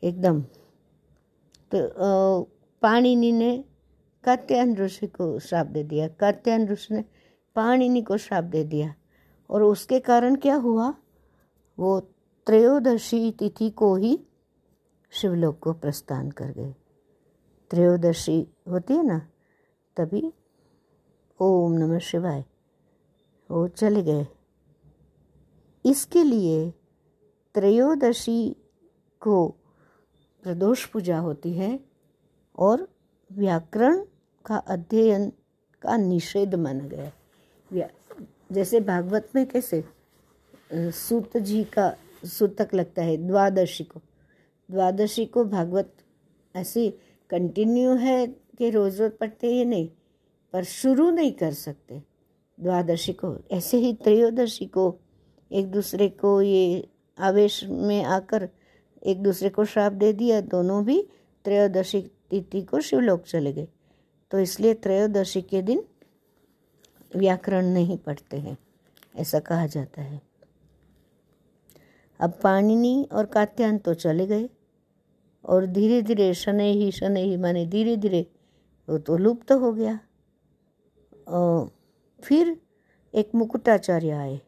एकदम। 0.03 0.43
तो 1.75 1.79
पाणिनि 2.83 3.33
ने 3.33 3.65
कात्यायन 4.25 4.77
ऋषि 4.77 5.07
को 5.07 5.39
श्राप 5.39 5.67
दे 5.67 5.83
दिया। 5.85 6.09
कात्यायन 6.09 6.69
ऋषि 6.69 6.95
ने 6.95 7.05
पाणिनि 7.57 8.03
को 8.03 8.17
श्राप 8.17 8.45
दे 8.45 8.65
दिया। 8.65 8.95
और 9.51 9.63
उसके 9.63 10.01
कारण 10.01 10.37
क्या 10.37 10.55
हुआ? 10.55 10.95
वो 11.79 12.01
त्रयोदशी 12.49 13.31
तिथि 13.33 13.71
को 13.71 13.95
ही 13.97 14.19
शिवलोक 15.13 15.59
को 15.59 15.73
प्रस्थान 15.73 16.31
कर 16.31 16.53
गए। 16.53 16.75
त्रयोदशी 17.71 18.47
होती 18.71 18.95
है 18.95 19.03
ना, 19.07 19.19
तभी 19.97 20.33
ओम 21.41 21.73
नमः 21.73 21.99
शिवाय 21.99 22.45
वो 23.51 23.67
चले 23.69 24.03
गए। 24.03 24.27
इसके 25.85 26.25
लिए 26.25 26.71
त्रयोदशी 27.55 28.57
को 29.21 29.47
प्रदोष 30.43 30.87
पूजा 30.87 31.19
होती 31.19 31.53
है 31.53 31.81
और 32.59 32.89
व्याकरण 33.31 34.05
का 34.45 34.57
अध्ययन 34.57 35.33
का 35.83 35.97
निषेध 35.97 36.55
माना 36.55 36.89
गया। 36.89 37.89
जैसे 38.53 38.81
भागवत 38.81 39.31
में 39.35 39.47
कैसे 39.47 39.85
सूत 40.75 41.37
जी 41.37 41.65
का 41.65 41.95
सूतक 42.25 42.75
लगता 42.75 43.03
है, 43.03 43.17
द्वादशी 43.17 43.85
को। 43.85 44.01
द्वादशी 44.71 45.27
को 45.27 45.45
भागवत 45.45 45.95
ऐसी 46.55 46.91
कंटिन्यू 47.31 47.95
है 47.95 48.27
कि 48.27 48.71
रोज 48.71 49.01
रोज 49.01 49.13
पढ़ते 49.13 49.51
ये 49.51 49.65
नहीं, 49.65 49.89
पर 50.53 50.65
शुरू 50.65 51.11
नहीं 51.11 51.33
कर 51.33 51.53
सकते। 51.53 52.03
द्वादशी 52.61 53.13
को, 53.13 53.37
ऐसे 53.53 53.77
ही 53.77 53.93
त्रयोदशी 53.95 54.67
को, 54.67 54.99
एक 55.53 55.71
दूसरे 55.71 56.09
को 56.09 56.43
ये 56.43 56.89
आवेश 57.19 57.65
में 57.65 58.03
आकर 58.05 58.49
एक 59.03 59.23
दूसरे 59.23 59.49
को 59.49 59.65
श्राप 59.65 59.93
दे 59.93 60.13
दिया, 60.13 60.41
दोनों 60.41 60.85
भी 60.85 61.09
त्रयोदशी 61.45 62.01
तिथि 62.31 62.63
को 62.63 62.81
शिवलोक 62.81 63.23
चले 63.23 63.53
गए। 63.53 63.69
तो 64.31 64.39
इसलिए 64.39 64.75
त्रयोदशी 64.75 65.43
के 65.43 65.63
दिन 65.63 65.85
व्याकरण 67.17 67.67
नहीं 67.67 67.99
पढ़ते 67.99 68.37
हैं, 68.37 68.57
ऐसा 69.17 69.41
कहा 69.41 69.67
जाता 69.67 70.03
है। 70.03 70.28
अब 72.21 72.39
पाणिनि 72.43 73.09
और 73.13 73.27
कात्यायन 73.27 73.79
तो 73.79 73.95
चले 73.95 74.27
गए। 74.27 74.49
और 75.45 75.67
धीरे 75.67 76.03
धीरे 76.03 76.35
शनै 76.35 76.73
ही 76.73 76.93
शनै 76.93 77.23
ही, 77.23 77.37
माने 77.37 77.67
धीरे 77.67 77.97
धीरे 77.97 78.27
वो 78.89 78.99
तो 78.99 79.17
लुप्त 79.17 79.49
तो 79.49 79.59
हो 79.59 79.73
गया। 79.73 80.01
और 81.29 81.71
फिर 82.23 82.61
एक 83.15 83.31
मुकुटाचार्य 83.35 84.11
आए। 84.11 84.41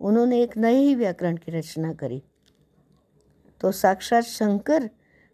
उन्होंने 0.00 0.42
एक 0.42 0.56
नए 0.56 0.76
ही 0.76 0.94
व्याकरण 0.94 1.36
की 1.36 1.52
रचना 1.52 1.92
करी। 1.92 2.22
तो 3.60 3.72
साक्षात 3.72 4.24
शंकर 4.24 4.90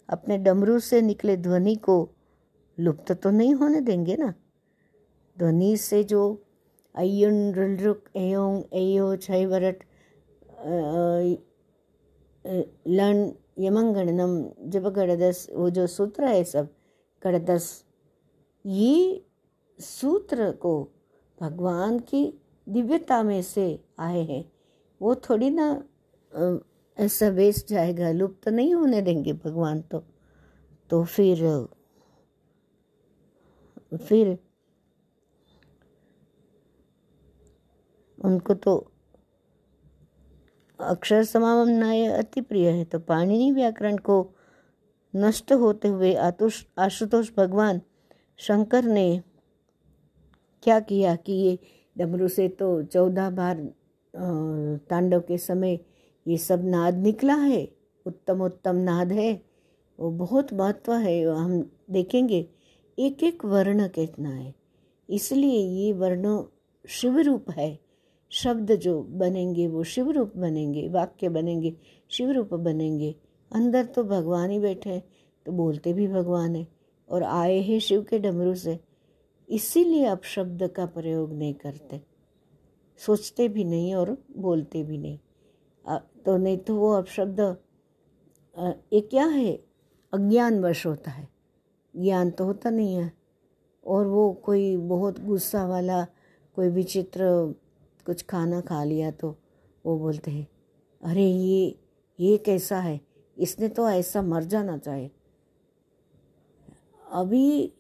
अपने 0.09 0.39
डमरू 0.39 0.79
से 0.79 1.03
निकले 1.03 1.37
ध्वनि 1.37 1.75
को 1.75 2.09
लुप्त 2.81 3.13
तो 3.13 3.31
नहीं 3.31 3.55
होने 3.55 3.81
देंगे 3.81 4.17
ना? 4.17 4.35
ध्वनि 5.39 5.77
से 5.77 6.05
जो 6.05 6.45
अयन 6.95 7.79
रुक 7.81 8.05
एयोंग 8.17 8.63
एयो 8.73 9.17
छय 9.17 9.47
लन 12.45 13.33
यमंगणनम 13.59 14.33
जब 14.71 14.89
गणदस, 14.93 15.49
वो 15.53 15.69
जो 15.71 15.87
सूत्र 15.87 16.25
है 16.25 16.43
सब, 16.45 16.69
गणदस, 17.23 17.85
ये 18.65 19.25
सूत्र 19.79 20.51
को 20.53 20.73
भगवान 21.39 21.99
की 22.01 22.25
दिव्यता 22.67 23.23
में 23.23 23.41
से 23.43 23.67
आए 23.99 24.23
हैं। 24.23 24.45
वो 25.01 25.15
थोड़ी 25.29 25.51
ना 25.51 25.69
ऐसा 26.97 27.29
वेस्ट 27.29 27.69
जाएगा, 27.69 28.11
लुप्त 28.13 28.45
तो 28.45 28.51
नहीं 28.51 28.75
होने 28.75 29.01
देंगे 29.03 29.33
भगवान 29.35 29.81
तो। 29.83 30.03
तो 30.91 31.03
फिर 31.05 31.69
फिर 33.99 34.39
उनको 38.19 38.55
तो 38.55 38.75
अक्षर 40.85 41.25
समागम 41.25 41.69
न्याय 41.71 42.07
अति 42.07 42.41
प्रिय 42.41 42.69
है 42.69 42.85
तो 42.85 42.99
पाणिनि 42.99 43.51
व्याकरण 43.53 43.97
को 43.97 44.17
नष्ट 45.15 45.53
होते 45.53 45.89
हुए 45.89 46.15
आतुष 46.15 46.63
आशुतोष 46.79 47.31
भगवान 47.37 47.81
शंकर 48.39 48.85
ने 48.85 49.23
क्या 50.63 50.79
किया 50.81 51.15
कि 51.17 51.33
ये 51.33 51.59
डमरू 51.97 52.29
से 52.29 52.49
तो 52.49 52.83
चौदह 52.83 53.31
बार 53.31 53.57
तांडव 54.91 55.21
के 55.21 55.39
समय 55.39 55.79
ये 56.27 56.37
सब 56.39 56.65
नाद 56.65 56.95
निकला 56.97 57.35
है 57.35 57.67
उत्तम 58.07 58.43
उत्तम 58.43 58.77
नाद 58.77 59.13
है, 59.13 59.33
वो 59.99 60.11
बहुत 60.11 60.53
महत्व 60.55 60.93
है, 60.93 61.25
हम 61.25 61.71
देखेंगे 61.91 62.47
एक 62.99 63.23
एक 63.25 63.45
वर्ण 63.45 63.89
कितना 63.89 64.31
है। 64.31 64.55
इसलिए 65.09 65.59
ये 65.59 65.93
वर्ण 65.93 66.39
शिव 66.89 67.19
रूप 67.19 67.51
है। 67.51 67.79
शब्द 68.35 68.73
जो 68.77 69.01
बनेंगे 69.03 69.67
वो 69.69 69.83
शिव 69.85 70.11
रूप 70.11 70.33
बनेंगे, 70.37 70.89
वाक्य 70.89 71.29
बनेंगे 71.29 71.75
शिव 72.11 72.31
रूप 72.31 72.55
बनेंगे। 72.55 73.15
अंदर 73.51 73.85
तो 73.87 74.05
भगवान 74.05 74.51
ही 74.51 74.59
बैठे 74.61 74.91
हैं 74.91 75.03
तो 75.47 75.53
बोलते 75.53 75.93
भी 75.93 76.07
भगवान 76.09 76.57
है, 76.57 76.67
और 77.09 77.23
आए 77.23 77.59
हैं 77.61 77.79
शिव 77.81 78.03
के 78.03 78.19
डमरू 78.19 78.55
से। 78.55 78.79
इसीलिए 79.49 80.05
अब 80.05 80.23
शब्द 80.25 80.67
का 80.69 80.87
प्रयोग 80.87 81.33
नहीं 81.33 81.55
करते। 81.55 82.01
सोचते 83.01 83.49
भी 83.49 83.65
नहीं 83.65 83.95
और 83.95 84.17
बोलते 84.37 84.83
भी 84.83 84.99
नहीं। 84.99 85.19
तो 86.27 86.37
नहीं 86.37 86.59
तो 86.59 86.77
वो 86.77 86.93
अपशब्द 86.93 87.41
ये 88.93 89.01
क्या 89.01 89.27
है? 89.27 89.53
अज्ञानवश 90.13 90.87
होता 90.87 91.11
है। 91.11 91.29
ज्ञान 91.95 92.31
तो 92.31 92.45
होता 92.45 92.71
नहीं 92.71 92.95
है। 92.95 93.13
और 93.87 94.07
वो 94.07 94.33
कोई 94.45 94.77
बहुत 94.77 95.21
गुस्सा 95.21 95.67
वाला, 95.67 96.05
कोई 96.57 96.69
विचित्र 96.69 97.55
कुछ 98.07 98.23
खाना 98.23 98.61
खा 98.61 98.83
लिया 98.85 99.11
तो 99.11 99.37
वो 99.85 99.99
बोलते 99.99 100.31
हैं, 100.31 100.47
अरे 101.01 101.25
ये 101.25 101.79
ये 102.19 102.37
कैसा 102.39 102.79
है? 102.79 103.01
इसने 103.37 103.69
तो 103.69 103.89
ऐसा 103.91 104.23
मर 104.23 104.45
जाना 104.45 104.77
चाहिए। 104.79 105.11
अभी 107.03 107.73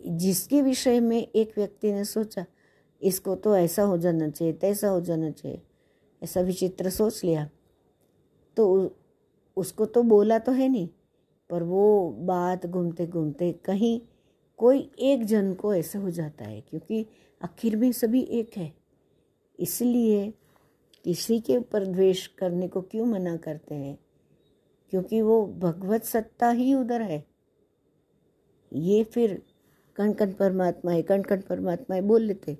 जिसके 0.00 0.60
विषय 0.62 1.00
में 1.00 1.18
एक 1.18 1.52
व्यक्ति 1.56 1.92
ने 1.92 2.04
सोचा, 2.04 2.44
इसको 3.02 3.34
तो 3.36 3.56
ऐसा 3.56 3.82
हो 3.82 3.96
जाना 3.98 4.28
चाहिए, 4.28 4.52
तैसा 4.54 4.88
हो 4.88 5.00
जाना 5.00 5.30
चाहिए, 5.30 5.62
ऐसा 6.22 6.40
विचित्र 6.40 6.90
सोच 6.90 7.24
लिया। 7.24 7.48
तो 8.56 8.96
उसको 9.56 9.86
तो 9.86 10.02
बोला 10.02 10.38
तो 10.38 10.52
है 10.52 10.68
नहीं, 10.68 10.88
पर 11.50 11.62
वो 11.62 12.10
बात 12.20 12.66
घूमते 12.66 13.06
घूमते 13.06 13.52
कहीं 13.64 14.00
कोई 14.58 14.90
एक 15.00 15.24
जन 15.24 15.52
को 15.54 15.74
ऐसा 15.74 15.98
हो 15.98 16.10
जाता 16.10 16.44
है, 16.44 16.60
क्योंकि 16.60 17.06
आखिर 17.42 17.76
में 17.76 17.92
सभी 17.92 18.22
एक 18.22 18.50
है। 18.56 18.74
इसलिए 19.60 20.34
किसी 21.04 21.40
के 21.40 21.56
ऊपर 21.56 21.86
द्वेष 21.86 22.26
करने 22.26 22.68
को 22.68 22.80
क्यों 22.80 23.06
मना 23.06 23.36
करते 23.36 23.74
हैं? 23.74 23.98
क्योंकि 24.90 25.20
वो 25.20 25.46
भगवत 25.46 26.04
सत्ता 26.04 26.50
ही 26.50 26.74
उधर 26.74 27.02
है। 27.02 27.26
ये 28.72 29.04
फिर 29.04 29.42
कण 29.96 30.12
कण 30.12 30.32
परमात्मा 30.32 30.92
है 30.92 31.02
कण 31.02 31.22
कण 31.22 31.40
परमात्मा 31.40 31.96
है 31.96 32.02
बोल 32.02 32.22
लेते। 32.22 32.58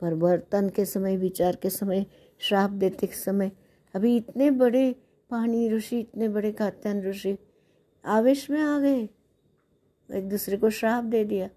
पर 0.00 0.14
वर्तन 0.14 0.68
के 0.68 0.84
समय, 0.84 1.16
विचार 1.16 1.56
के 1.56 1.70
समय, 1.70 2.06
श्राप 2.38 2.70
देते 2.70 3.06
के 3.06 3.14
समय, 3.14 3.52
अभी 3.94 4.16
इतने 4.16 4.50
बड़े 4.50 4.94
पानी 5.30 5.70
ऋषि, 5.70 6.00
इतने 6.00 6.28
बड़े 6.28 6.52
कात्यायन 6.52 7.02
ऋषि 7.02 7.38
आवेश 8.04 8.50
में 8.50 8.60
आ 8.60 8.78
गए। 8.78 9.08
एक 10.12 10.28
दूसरे 10.28 10.56
को 10.56 10.70
श्राप 10.70 11.04
दे 11.04 11.24
दिया। 11.24 11.50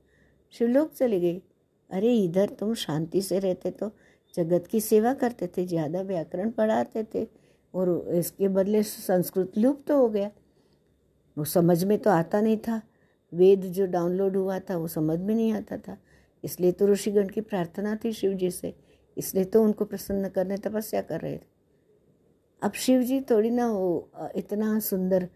शिवलोक 0.52 0.94
चले 0.94 1.20
गए। 1.20 1.42
अरे, 1.90 2.16
इधर 2.16 2.50
तुम 2.50 2.74
शांति 2.76 3.22
से 3.22 3.40
रहते 3.40 3.72
तो 3.72 3.92
जगत 4.34 4.68
की 4.68 4.80
सेवा 4.82 5.14
करते 5.14 5.48
थे, 5.48 5.66
ज़्यादा 5.66 6.02
व्याकरण 6.02 6.50
पढ़ाते 6.52 7.04
थे 7.14 7.28
और 7.74 7.90
इसके 8.16 8.48
बदले 8.50 8.84
संस्कृत 8.84 9.58
लुप्त 9.58 9.88
तो 9.88 9.98
हो 9.98 10.10
गया। 10.10 10.30
वो 11.38 11.44
समझ 11.46 11.84
में 11.84 11.98
तो 11.98 12.10
आता 12.10 12.42
नहीं 12.42 12.58
था। 12.58 12.82
वेद 13.34 13.66
जो 13.68 13.86
डाउनलोड 13.88 14.36
हुआ 14.38 14.58
था, 14.60 14.78
वो 14.78 14.88
समझ 14.88 15.20
में 15.20 15.34
नहीं 15.36 15.52
आता 15.54 15.78
था। 15.78 15.98
इसलिए 16.44 16.72
तो 16.72 16.88
ऋषिगण 16.88 17.28
की 17.28 17.42
प्रार्थना 17.42 17.96
थी 17.96 18.12
शिव 18.14 18.34
जी 18.34 18.52
से। 18.52 18.74
इसलिए 19.18 19.46
तो 19.46 19.64
उनको 19.64 19.86
प्रसन्न 19.86 20.30
करने 20.30 20.58
तपस्या 20.58 21.02
कर 21.02 21.22
रहे 21.22 21.38
थे। 21.38 21.48
अब 22.62 22.74
शिव 22.76 23.02
जी 23.04 23.20
थोड़ी 23.22 23.50
ना 23.50 23.72
वो 23.72 24.32
इतना 24.36 24.80
सुंदर 24.80 25.28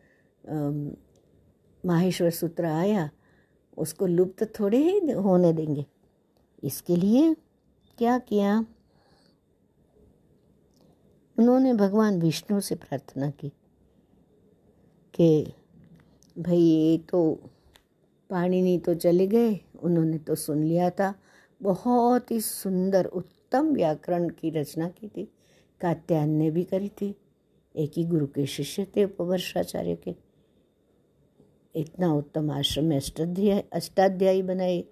माहेश्वर 1.84 2.30
सूत्र 2.32 2.66
आया, 2.66 3.10
उसको 3.78 4.06
लुप्त 4.08 4.43
थोड़े 4.60 4.78
ही 4.80 5.12
होने 5.14 5.52
देंगे। 5.54 5.86
इसके 6.64 6.95
लिए 6.95 7.34
क्या 7.97 8.20
किया? 8.20 8.66
उन्होंने 11.39 11.74
भगवान 11.74 12.22
विष्णु 12.22 12.62
से 12.62 12.76
प्रार्थना 12.76 13.30
की 13.30 13.49
कि, 15.14 15.53
भाई 16.39 16.57
ये 16.57 16.97
तो 16.97 17.49
पाणिनि 18.30 18.78
तो 18.78 18.93
चले 18.93 19.28
गए, 19.28 19.59
उन्होंने 19.84 20.18
तो 20.18 20.36
सुन 20.36 20.64
लिया 20.64 20.89
था। 20.89 21.16
बहुत 21.62 22.32
ही 22.32 22.41
सुंदर, 22.41 23.05
उत्तम 23.05 23.74
व्याकरण 23.74 24.30
की 24.30 24.49
रचना 24.49 24.89
की 24.89 25.07
थी। 25.07 25.32
कात्यायन 25.82 26.30
ने 26.30 26.51
भी 26.51 26.64
करी 26.64 26.89
थी, 26.89 27.16
एक 27.76 27.91
ही 27.97 28.05
गुरु 28.05 28.28
के 28.28 28.45
शिष्य 28.45 28.86
थे 28.86 29.05
उपवर्षाचार्य 29.05 29.95
के। 29.95 30.16
इतना 31.76 32.14
उत्तम 32.14 32.51
आश्रम 32.51 32.86
में 32.86 32.97
अष्टाध्याय, 32.97 33.64
अष्टाध्यायी 33.74 34.41
बनाए। 34.41 34.84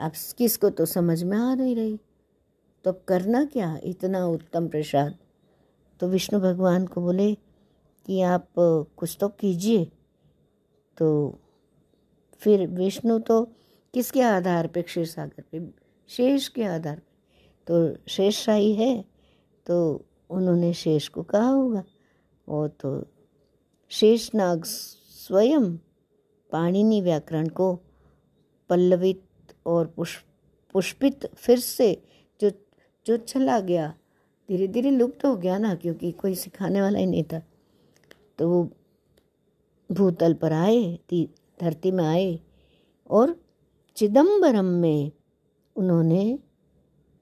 अब 0.00 0.12
किसको 0.38 0.70
तो 0.70 0.86
समझ 0.86 1.22
में 1.22 1.38
आ 1.38 1.54
नहीं 1.54 1.76
रही? 1.76 2.00
तो 2.84 2.92
करना 2.92 3.44
क्या? 3.44 3.78
इतना 3.84 4.26
उत्तम 4.26 4.68
प्रसाद। 4.68 5.18
तो 6.00 6.08
विष्णु 6.08 6.40
भगवान 6.40 6.86
को 6.86 7.00
बोले 7.00 7.34
कि 8.06 8.22
आप 8.22 8.48
कुछ 8.96 9.16
तो 9.20 9.28
कीजिए। 9.28 9.92
तो 10.98 11.38
फिर 12.34 12.66
विष्णु 12.66 13.18
तो 13.18 13.44
किसके 13.94 14.22
आधार 14.22 14.66
पे? 14.66 14.82
क्षीर 14.82 15.06
सागर 15.06 15.44
पे। 15.52 15.70
शेष 16.08 16.48
के 16.48 16.64
आधार 16.64 16.98
पे। 16.98 17.10
तो 17.66 18.04
शेष 18.08 18.44
शाही 18.44 18.74
है। 18.74 19.04
तो 19.66 20.04
उन्होंने 20.30 20.72
शेष 20.74 21.08
को 21.08 21.22
कहा 21.22 21.48
होगा। 21.48 21.84
वो 22.48 22.68
तो 22.68 23.06
शेषनाग 23.88 24.64
स्वयं 24.64 25.76
पाणिनि 26.50 27.00
व्याकरण 27.00 27.48
को 27.48 27.80
पल्लवित 28.68 29.22
और 29.66 29.86
पुष्प, 29.86 30.22
पुष्पित 30.72 31.26
फिर 31.26 31.58
से 31.58 32.02
जो 32.40 32.50
जो 33.06 33.16
चला 33.16 33.60
गया 33.60 33.94
धीरे 34.48 34.66
धीरे 34.68 34.90
लुप्त 34.90 35.24
हो 35.24 35.36
गया 35.36 35.58
ना, 35.58 35.74
क्योंकि 35.74 36.12
कोई 36.12 36.34
सिखाने 36.34 36.82
वाला 36.82 36.98
ही 36.98 37.06
नहीं 37.06 37.24
था। 37.24 37.40
तो 38.38 38.48
वो 38.48 38.70
भूतल 39.92 40.34
पर 40.34 40.52
आए 40.52 40.98
धरती 41.60 41.90
में 41.90 42.04
आए, 42.04 42.40
और 43.10 43.40
चिदम्बरम 43.96 44.64
में 44.64 45.12
उन्होंने 45.76 46.38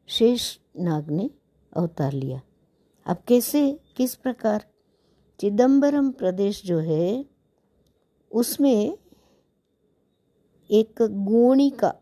शेष 0.08 0.58
नाग 0.78 1.10
ने 1.10 1.30
अवतार 1.76 2.12
लिया। 2.12 2.40
अब 3.06 3.16
कैसे, 3.28 3.80
किस 3.96 4.14
प्रकार? 4.14 4.64
चिदम्बरम 5.40 6.10
प्रदेश 6.10 6.64
जो 6.64 6.78
है, 6.78 7.24
उसमें 8.32 8.98
एक 10.70 10.94
गोणिका 11.02 11.94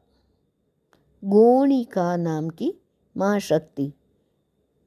गोणिका 1.25 2.17
नाम 2.17 2.49
की 2.49 2.75
महाशक्ति 3.17 3.93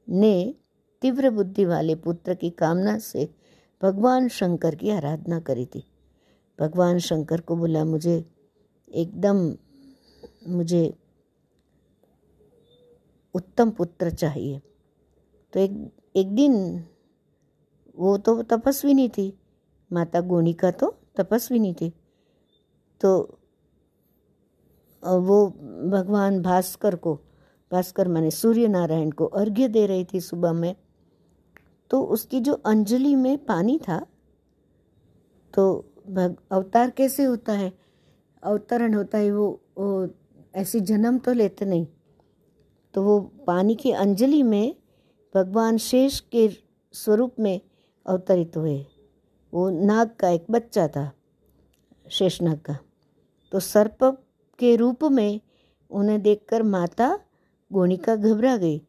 ने 0.10 0.56
तीव्र 1.02 1.30
बुद्धि 1.30 1.66
वाले 1.66 1.96
पुत्र 1.96 2.34
की 2.34 2.50
कामना 2.50 2.98
से 2.98 3.36
भगवान 3.82 4.28
शंकर 4.28 4.76
की 4.76 4.90
आराधना 4.90 5.40
करी 5.40 5.66
थी। 5.66 5.84
भगवान 6.60 6.98
शंकर 6.98 7.42
को 7.42 7.56
बोला, 7.56 7.86
मुझे 7.86 8.26
एकदम, 8.92 9.56
मुझे 10.48 10.94
उत्तम 13.34 13.72
पुत्र 13.72 14.12
चाहिए। 14.12 14.62
तो 15.54 15.60
एक 15.60 15.92
एक 16.16 16.36
दिन 16.36 16.86
वो 17.96 18.18
तो 18.18 18.42
तपस्वी 18.44 18.94
नहीं 18.94 19.10
थी, 19.10 19.40
माता 19.94 20.22
गोनिका 20.22 20.72
तो 20.72 20.96
तपस्वी 21.18 21.60
नहीं 21.60 21.74
थी। 21.74 21.94
तो 23.02 23.39
वो 25.04 25.48
भगवान 25.90 26.42
भास्कर 26.42 26.96
को 26.96 27.16
भास्कर 27.72 28.08
माने 28.08 28.32
सूर्य 28.32 28.68
नारायण 28.68 29.12
को 29.12 29.26
अर्घ्य 29.26 29.68
दे 29.68 29.86
रही 29.88 30.06
थी 30.14 30.22
सुबह 30.22 30.54
में। 30.54 30.76
तो 31.92 32.02
उसकी 32.04 32.40
जो 32.40 32.54
अंजलि 32.54 33.16
में 33.16 33.46
पानी 33.46 33.78
था 33.80 34.06
तो 35.54 35.94
भग 36.10 36.36
अवतार 36.52 36.90
कैसे 36.90 37.24
होता 37.24 37.54
है? 37.54 37.72
अवतरण 38.44 38.94
होता 38.94 39.18
है 39.18 39.32
वो, 39.32 39.62
वो 39.78 40.10
ऐसी 40.56 40.80
जन्म 40.80 41.18
तो 41.18 41.34
लेते 41.34 41.66
नहीं। 41.66 41.88
तो 42.94 43.04
वो 43.04 43.20
पानी 43.48 43.76
की 43.76 43.92
अंजलि 43.92 44.44
में 44.44 44.76
भगवान 45.36 45.78
शेष 45.78 46.20
के 46.20 46.50
स्वरूप 46.94 47.36
में 47.40 47.62
अवतरित 48.06 48.58
हुए। 48.58 48.86
वो 49.54 49.70
नाग 49.70 50.10
का 50.20 50.30
एक 50.30 50.46
बच्चा 50.52 50.88
था 50.88 51.12
शेषनाग 52.10 52.58
का। 52.58 52.78
तो 53.52 53.60
सर्प 53.60 54.26
के 54.60 54.76
रूप 54.76 55.04
में 55.04 55.40
उन्हें 55.92 56.22
देखकर 56.22 56.64
माता 56.66 57.18
गोणिका 57.72 58.16
घबरा 58.16 58.56
गई। 58.58 58.82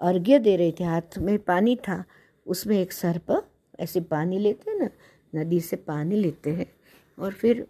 अर्घ्य 0.00 0.38
दे 0.38 0.56
रहे 0.56 0.72
थे, 0.72 0.84
हाथ 0.84 1.18
में 1.18 1.38
पानी 1.38 1.76
था। 1.78 2.04
उसमें 2.46 2.78
एक 2.78 2.92
सर्प, 2.92 3.50
ऐसे 3.80 4.00
पानी 4.00 4.38
लेते 4.38 4.70
हैं 4.70 4.78
ना, 4.78 4.88
नदी 5.32 5.60
से 5.60 5.76
पानी 5.76 6.16
लेते 6.16 6.50
हैं 6.50 6.66
और 7.18 7.32
फिर 7.32 7.66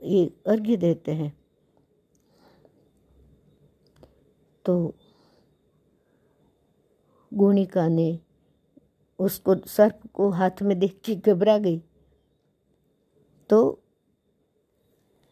ये 0.00 0.24
अर्घ्य 0.46 0.76
देते 0.76 1.12
हैं। 1.12 1.32
तो 4.64 4.94
गोनिका 7.32 7.86
ने 7.88 8.18
उसको, 9.18 9.54
सर्प 9.56 10.00
को 10.12 10.28
हाथ 10.30 10.62
में 10.62 10.78
देख 10.78 11.00
के 11.04 11.14
घबरा 11.16 11.56
गई। 11.58 11.80
तो 13.50 13.80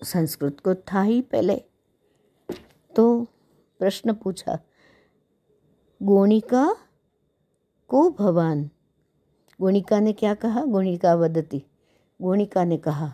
संस्कृत 0.03 0.61
को 0.61 0.75
था 0.75 1.03
ही 1.03 1.21
पहले। 1.23 1.57
तो 2.95 3.27
प्रश्न 3.81 4.13
पूछा, 4.15 4.59
गोणिका 6.01 6.65
को 7.91 8.09
भवान? 8.11 8.71
गोणिका 9.61 9.99
ने 10.01 10.13
क्या 10.13 10.35
कहा? 10.35 10.65
गोणिका 10.65 11.15
वदती। 11.15 11.65
गोणिका 12.21 12.65
ने 12.65 12.77
कहा, 12.79 13.13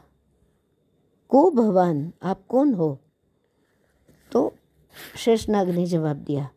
को 1.31 1.51
भवान? 1.51 2.13
आप 2.23 2.47
कौन 2.49 2.75
हो? 2.75 2.99
तो 4.33 4.53
शेषनाग 5.17 5.69
ने 5.69 5.87
जवाब 5.87 6.17
दिया, 6.17 6.49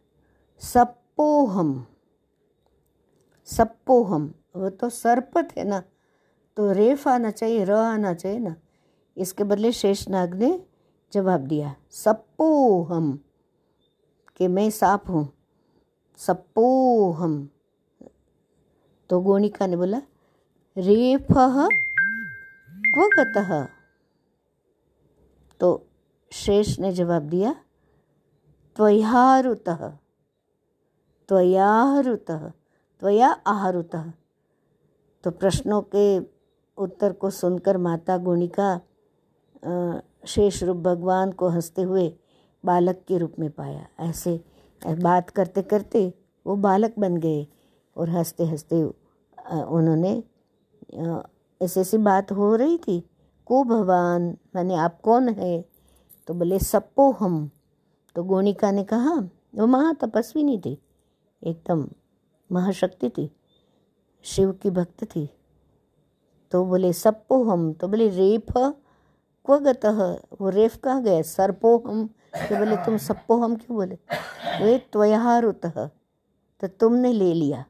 सप्पोहम। 0.61 1.85
सप्पोहम। 3.47 4.33
वो 4.55 4.69
तो 4.69 4.89
सर्प 4.89 5.37
थे 5.47 5.63
ना 5.63 5.81
तो 6.57 6.71
रेफ 6.71 7.07
आना 7.07 7.31
चाहिए, 7.31 7.63
र 7.65 7.71
आना 7.71 8.13
चाहिए 8.13 8.39
ना। 8.39 8.55
इसके 9.21 9.43
बदले 9.43 9.71
शेषनाग 9.71 10.33
ने 10.33 10.49
जवाब 11.13 11.41
दिया 11.47 11.73
सप्पोहम 11.93 13.11
कि 14.37 14.47
मैं 14.47 14.69
सांप 14.69 15.09
हूँ 15.09 15.27
सप्पोहम 16.19 17.49
तो 19.09 19.19
गोणिका 19.21 19.67
ने 19.67 19.77
बोला, 19.77 20.01
रेफ 20.77 21.27
क्व 22.93 23.07
गतः 23.17 23.49
तो 25.59 25.69
शेष 26.31 26.79
ने 26.79 26.91
जवाब 26.91 27.23
दिया, 27.29 27.55
त्वयारुतः 28.75 29.89
त्वयारुतः, 31.29 32.47
त्वया 33.01 33.29
आहरुतः। 33.47 34.11
तो 35.23 35.31
प्रश्नों 35.31 35.81
के 35.95 36.19
उत्तर 36.77 37.13
को 37.13 37.29
सुनकर 37.29 37.77
माता 37.77 38.17
गुणिका 38.17 38.69
शेष 39.63 40.63
रूप 40.63 40.77
भगवान 40.77 41.31
को 41.31 41.49
हँसते 41.49 41.81
हुए 41.81 42.07
बालक 42.63 43.03
के 43.07 43.17
रूप 43.17 43.35
में 43.39 43.49
पाया। 43.51 43.87
ऐसे 43.99 44.39
बात 44.81 45.29
करते 45.29 45.61
करते 45.61 46.13
वो 46.45 46.55
बालक 46.55 46.93
बन 46.99 47.17
गए 47.17 47.45
और 47.97 48.09
हँसते 48.09 48.45
हँसते 48.45 48.83
उन्होंने 48.83 50.11
ऐसी 51.61 51.79
ऐसी 51.79 51.97
बात 51.97 52.31
हो 52.31 52.55
रही 52.55 52.77
थी। 52.77 52.99
को 53.45 53.63
भगवान? 53.63 54.37
मैंने 54.55 54.75
आप 54.75 54.99
कौन 55.01 55.29
है? 55.29 55.65
तो 56.27 56.33
बोले, 56.33 56.59
सप्पो 56.59 57.11
हम। 57.11 57.49
तो 58.15 58.23
गोनिका 58.23 58.71
ने 58.71 58.83
कहा, 58.83 59.15
वो 59.55 59.67
महा 59.67 59.93
तपस्वी 59.93 60.43
नहीं 60.43 60.59
थी। 60.59 60.77
एकदम 61.43 61.87
महाशक्ति 62.51 63.09
थी। 63.09 63.29
शिव 64.23 64.51
की 64.51 64.69
भक्त 64.69 65.03
थी। 65.05 65.29
तो 66.51 66.65
बोले, 66.65 66.93
सप्पो 66.93 67.43
हम? 67.43 67.73
तो 67.73 67.87
बोले, 67.87 68.07
रेफ 68.09 68.57
क्व 69.45 69.57
गतः 69.59 69.99
वो 70.41 70.49
रेफ 70.49 70.75
कहाँ 70.77 71.03
गए? 71.03 71.21
सर्पो 71.23 71.77
हम 71.87 72.07
तो 72.35 72.55
बोले, 72.57 72.75
तुम 72.75 72.97
सप्पो 72.97 73.37
हम 73.37 73.55
क्यों 73.55 73.75
बोले? 73.75 73.97
वे 74.63 74.77
त्वयारुत 74.91 75.65
तो 75.65 76.67
तुमने 76.67 77.11
ले 77.13 77.33
लिया। 77.33 77.63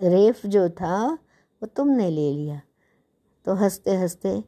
रेफ 0.00 0.46
जो 0.46 0.68
था, 0.70 1.18
वो 1.62 1.66
तुमने 1.66 2.08
ले 2.10 2.32
लिया। 2.32 2.60
तो 3.44 3.54
हँसते 3.54 3.94
हँसते 3.96 4.42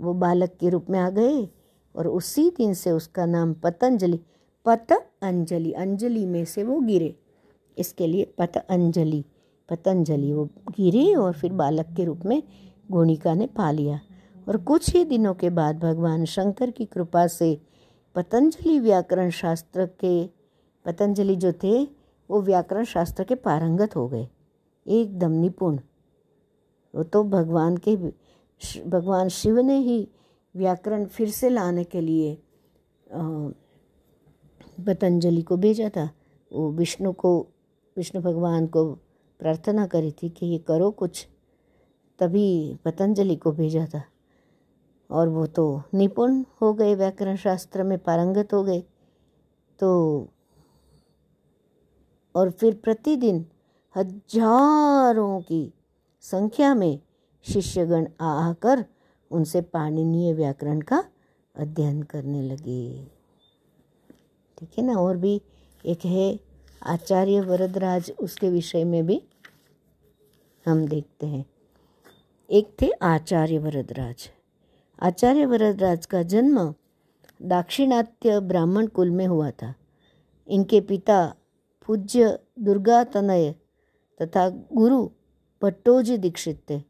वो 0.00 0.14
बालक 0.14 0.56
के 0.60 0.68
रूप 0.70 0.86
में 0.90 0.98
आ 0.98 1.10
गए 1.10 1.48
और 1.94 2.06
उसी 2.06 2.48
दिन 2.50 2.74
से 2.74 2.90
उसका 2.90 3.26
नाम 3.26 3.52
पतंजलि 3.54 4.20
पत 4.66 4.92
अंजलि 5.22 5.72
अंजलि 5.72 6.24
में 6.26 6.44
से 6.44 6.62
वो 6.64 6.80
गिरे। 6.80 7.14
इसके 7.78 8.06
लिए 8.06 8.24
पत 8.38 8.56
अंजलि 8.70 9.24
पतंजलि 9.68 10.32
वो 10.32 10.44
गिरे 10.70 11.14
और 11.14 11.32
फिर 11.32 11.52
बालक 11.52 11.86
के 11.96 12.04
रूप 12.04 12.20
में 12.24 12.42
गोणिका 12.90 13.34
ने 13.34 13.46
पा 13.46 13.70
लिया। 13.70 14.00
और 14.48 14.56
कुछ 14.56 14.94
ही 14.94 15.04
दिनों 15.04 15.34
के 15.34 15.50
बाद 15.50 15.78
भगवान 15.78 16.24
शंकर 16.24 16.70
की 16.70 16.84
कृपा 16.84 17.26
से 17.26 17.58
पतंजलि 18.14 18.78
व्याकरण 18.80 19.30
शास्त्र 19.30 19.86
के 20.00 20.26
पतंजलि 20.86 21.36
जो 21.36 21.52
थे, 21.62 21.84
वो 22.30 22.40
व्याकरण 22.42 22.84
शास्त्र 22.84 23.24
के 23.24 23.34
पारंगत 23.34 23.96
हो 23.96 24.08
गए। 24.08 24.28
एकदम 24.86 25.30
निपुण। 25.30 25.78
वो 26.94 27.02
तो 27.02 27.22
भगवान 27.24 27.76
के 27.76 27.96
भगवान 28.86 29.28
शिव 29.28 29.58
ने 29.58 29.78
ही 29.78 30.08
व्याकरण 30.54 31.04
फिर 31.06 31.30
से 31.30 31.48
लाने 31.48 31.84
के 31.84 32.00
लिए 32.00 32.34
पतंजलि 34.86 35.42
को 35.42 35.56
भेजा 35.56 35.88
था। 35.88 36.08
वो 36.52 36.70
विष्णु 36.72 37.12
को, 37.12 37.38
विष्णु 37.96 38.22
भगवान 38.22 38.66
को 38.66 38.84
प्रार्थना 39.40 39.86
करी 39.86 40.10
थी 40.12 40.28
कि 40.28 40.46
ये 40.46 40.58
करो 40.58 40.90
कुछ, 40.90 41.26
तभी 42.18 42.78
पतंजलि 42.84 43.36
को 43.36 43.52
भेजा 43.52 43.86
था। 43.86 44.02
और 45.10 45.28
वो 45.28 45.46
तो 45.46 45.82
निपुण 45.94 46.42
हो 46.60 46.72
गए 46.74 46.94
व्याकरण 46.94 47.36
शास्त्र 47.36 47.82
में 47.82 47.98
पारंगत 47.98 48.52
हो 48.54 48.62
गए। 48.64 48.82
तो 49.80 50.28
और 52.34 52.50
फिर 52.50 52.74
प्रतिदिन 52.74 53.44
हज़ारों 53.94 55.40
की 55.40 55.72
संख्या 56.24 56.74
में 56.74 56.98
शिष्यगण 57.46 58.06
आकर 58.20 58.84
उनसे 59.30 59.60
पाणिनीय 59.60 60.32
व्याकरण 60.32 60.80
का 60.80 61.04
अध्ययन 61.54 62.02
करने 62.02 62.42
लगे। 62.42 63.06
ठीक 64.58 64.70
है 64.78 64.84
ना? 64.84 64.94
और 64.94 65.16
भी 65.16 65.40
एक 65.84 66.04
है 66.04 66.38
आचार्य 66.82 67.40
वरदराज, 67.40 68.10
उसके 68.20 68.50
विषय 68.50 68.84
में 68.84 69.04
भी 69.06 69.22
हम 70.66 70.86
देखते 70.86 71.26
हैं। 71.26 71.44
एक 72.50 72.74
थे 72.82 72.90
आचार्य 73.02 73.58
वरदराज। 73.58 74.28
आचार्य 75.02 75.46
वरदराज 75.46 76.06
का 76.06 76.22
जन्म 76.22 76.74
दाक्षिणात्य 77.42 78.40
ब्राह्मण 78.40 78.86
कुल 78.86 79.10
में 79.10 79.26
हुआ 79.26 79.50
था। 79.50 79.74
इनके 80.48 80.80
पिता 80.80 81.34
पूज्य 81.86 82.38
दुर्गा 82.58 83.04
तनय 83.04 83.54
तथा 84.22 84.48
गुरु 84.48 85.10
भट्टोजी 85.62 86.18
दीक्षित 86.18 86.62
थे। 86.70 86.80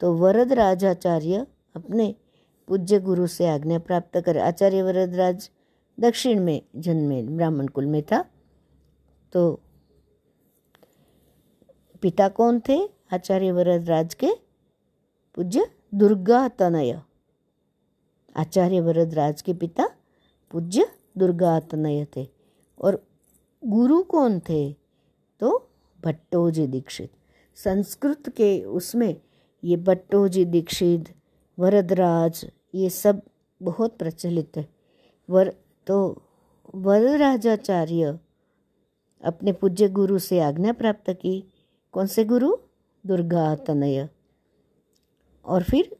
तो 0.00 0.12
वरदराजाचार्य 0.14 1.46
अपने 1.76 2.14
पूज्य 2.68 3.00
गुरु 3.00 3.26
से 3.26 3.48
आज्ञा 3.48 3.78
प्राप्त 3.78 4.20
कर 4.20 4.38
आचार्य 4.38 4.82
वरदराज 4.82 5.50
दक्षिण 6.00 6.40
में 6.40 6.62
जन्मे, 6.76 7.22
ब्राह्मण 7.22 7.66
कुल 7.66 7.86
में 7.86 8.02
था। 8.02 8.24
तो 9.32 9.60
पिता 12.02 12.28
कौन 12.28 12.60
थे? 12.68 12.88
आचार्य 13.12 13.52
वरदराज 13.52 14.14
के 14.14 14.30
पूज्य 15.34 15.70
दुर्गा 15.94 16.48
तनय। 16.48 17.02
आचार्य 18.36 18.80
वरदराज 18.80 19.42
के 19.42 19.54
पिता 19.54 19.88
पूज्य 20.50 20.86
दुर्गा 21.18 21.60
तनय 21.60 22.06
थे 22.16 22.28
और 22.78 23.06
गुरु 23.66 24.02
कौन 24.02 24.40
थे? 24.40 24.76
तो 25.40 25.68
भट्टोजी 26.04 26.66
दीक्षित। 26.66 27.12
संस्कृत 27.54 28.28
के 28.28 28.64
उसमें 28.64 29.20
ये 29.64 29.76
भट्टोजी 29.76 30.44
दीक्षित, 30.44 31.14
वरदराज, 31.58 32.50
ये 32.74 32.90
सब 32.90 33.22
बहुत 33.62 33.96
प्रचलित 33.96 34.56
है। 34.56 34.68
वर 35.30 35.54
तो 35.86 36.22
वरदराजाचार्य 36.74 38.18
अपने 39.24 39.52
पूज्य 39.52 39.88
गुरु 39.88 40.18
से 40.18 40.40
आज्ञा 40.40 40.72
प्राप्त 40.72 41.10
की। 41.10 41.44
कौन 41.92 42.06
से 42.06 42.24
गुरु? 42.24 42.56
दुर्गा 43.06 43.54
तनय 43.54 44.08
और 45.44 45.62
फिर 45.62 45.96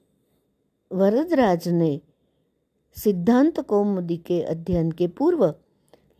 वरदराज 0.93 1.69
ने 1.69 2.01
सिद्धांत 2.97 3.61
कौमुदी 3.61 4.17
के 4.17 4.41
अध्ययन 4.43 4.91
के 4.93 5.07
पूर्व, 5.09 5.53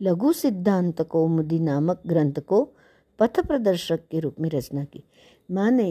लघु 0.01 0.31
सिद्धांत 0.33 1.01
कौमुदी 1.01 1.59
नामक 1.59 2.01
ग्रंथ 2.07 2.39
को 2.47 2.63
पथ 3.19 3.39
प्रदर्शक 3.47 4.07
के 4.11 4.19
रूप 4.19 4.39
में 4.39 4.49
रचना 4.49 4.83
की। 4.83 5.03
माने, 5.49 5.89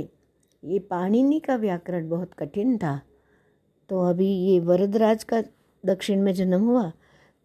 ये 0.62 0.78
पाणिनि 0.80 1.38
का 1.40 1.56
व्याकरण 1.56 2.08
बहुत 2.08 2.34
कठिन 2.38 2.76
था। 2.78 3.00
तो 3.90 4.00
अभी 4.00 4.28
ये 4.28 4.58
वरदराज 4.60 5.24
का 5.24 5.42
दक्षिण 5.84 6.22
में 6.22 6.32
जन्म 6.34 6.64
हुआ 6.64 6.90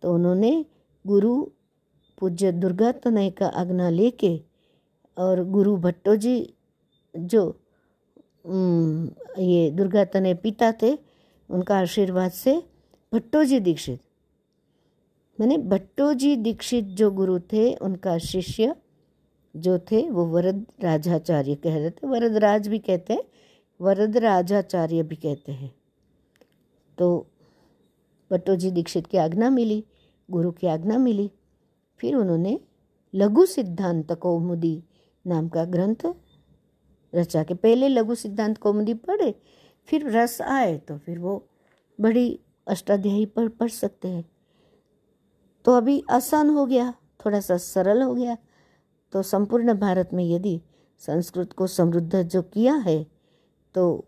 तो 0.04 0.14
उन्होंने 0.14 0.66
गुरु 1.06 1.36
पूज्य 2.18 2.52
दुर्गा 2.52 2.92
तनय 2.94 3.30
का 3.30 3.48
आज्ञा 3.48 3.90
लेके 3.90 4.36
और 5.18 5.44
गुरु 5.46 5.76
भट्टो 5.78 6.16
जी 6.16 6.38
जो 7.16 7.44
ये 8.48 9.70
दुर्गा 9.72 10.04
तनय 10.06 10.34
पिता 10.36 10.72
थे, 10.82 10.98
उनका 11.50 11.78
आशीर्वाद 11.78 12.32
से 12.34 12.62
भट्टोजी 13.16 13.60
दीक्षित। 13.60 14.00
मैंने 15.40 15.58
भट्टोजी 15.58 16.36
दीक्षित 16.36 16.86
जो 16.86 17.10
गुरु 17.12 17.40
थे, 17.40 17.74
उनका 17.76 18.18
शिष्य 18.18 18.76
जो 19.56 19.78
थे, 19.80 20.10
वो 20.10 20.26
वरद 20.26 20.66
राजाचार्य 20.84 21.56
कह 21.56 21.78
रहे 21.78 21.90
थे। 21.90 22.08
वरद 22.08 22.38
राज 22.38 22.68
भी 22.68 22.80
कहते 22.80 23.14
हैं, 23.14 23.24
वरद 23.80 24.18
राजाचार्य 24.18 25.04
भी 25.04 25.16
कहते 25.16 25.52
हैं। 25.52 25.74
तो 26.98 27.28
भट्टोजी 28.32 28.72
दीक्षित 28.72 29.08
की 29.08 29.18
आज्ञा 29.18 29.50
मिली, 29.50 29.84
गुरु 30.30 30.52
की 30.52 30.68
आज्ञा 30.68 30.98
मिली। 30.98 31.32
फिर 32.00 32.16
उन्होंने 32.16 32.60
लघु 33.14 33.46
सिद्धांत 33.46 34.12
कौमुदी 34.12 34.84
नाम 35.26 35.48
का 35.50 35.66
ग्रंथ 35.66 36.06
रचा 37.14 37.44
के 37.44 37.54
पहले 37.54 37.88
लघु 37.88 38.16
सिद्धांत 38.16 38.58
कौमुदी 38.58 38.94
पढ़े, 38.94 39.36
फिर 39.88 40.10
रस 40.10 40.42
आए 40.42 40.78
तो 40.78 40.98
फिर 40.98 41.20
वो 41.20 41.44
बड़ी 42.00 42.40
अष्टाध्यायी 42.68 43.26
पर 43.26 43.48
पढ़ 43.48 43.70
सकते 43.70 44.08
हैं। 44.08 44.32
तो 45.66 45.72
अभी 45.72 46.04
आसान 46.10 46.50
हो 46.50 46.66
गया, 46.66 46.94
थोड़ा 47.26 47.40
सा 47.40 47.58
सरल 47.58 48.02
हो 48.02 48.14
गया। 48.16 48.38
तो 49.12 49.22
संपूर्ण 49.22 49.74
भारत 49.74 50.10
में 50.14 50.26
यदि 50.26 50.62
संस्कृत 51.00 51.54
को 51.54 51.68
समृद्ध 51.68 52.24
जो 52.24 52.42
किया 52.42 52.74
है 52.74 53.08
तो 53.74 54.06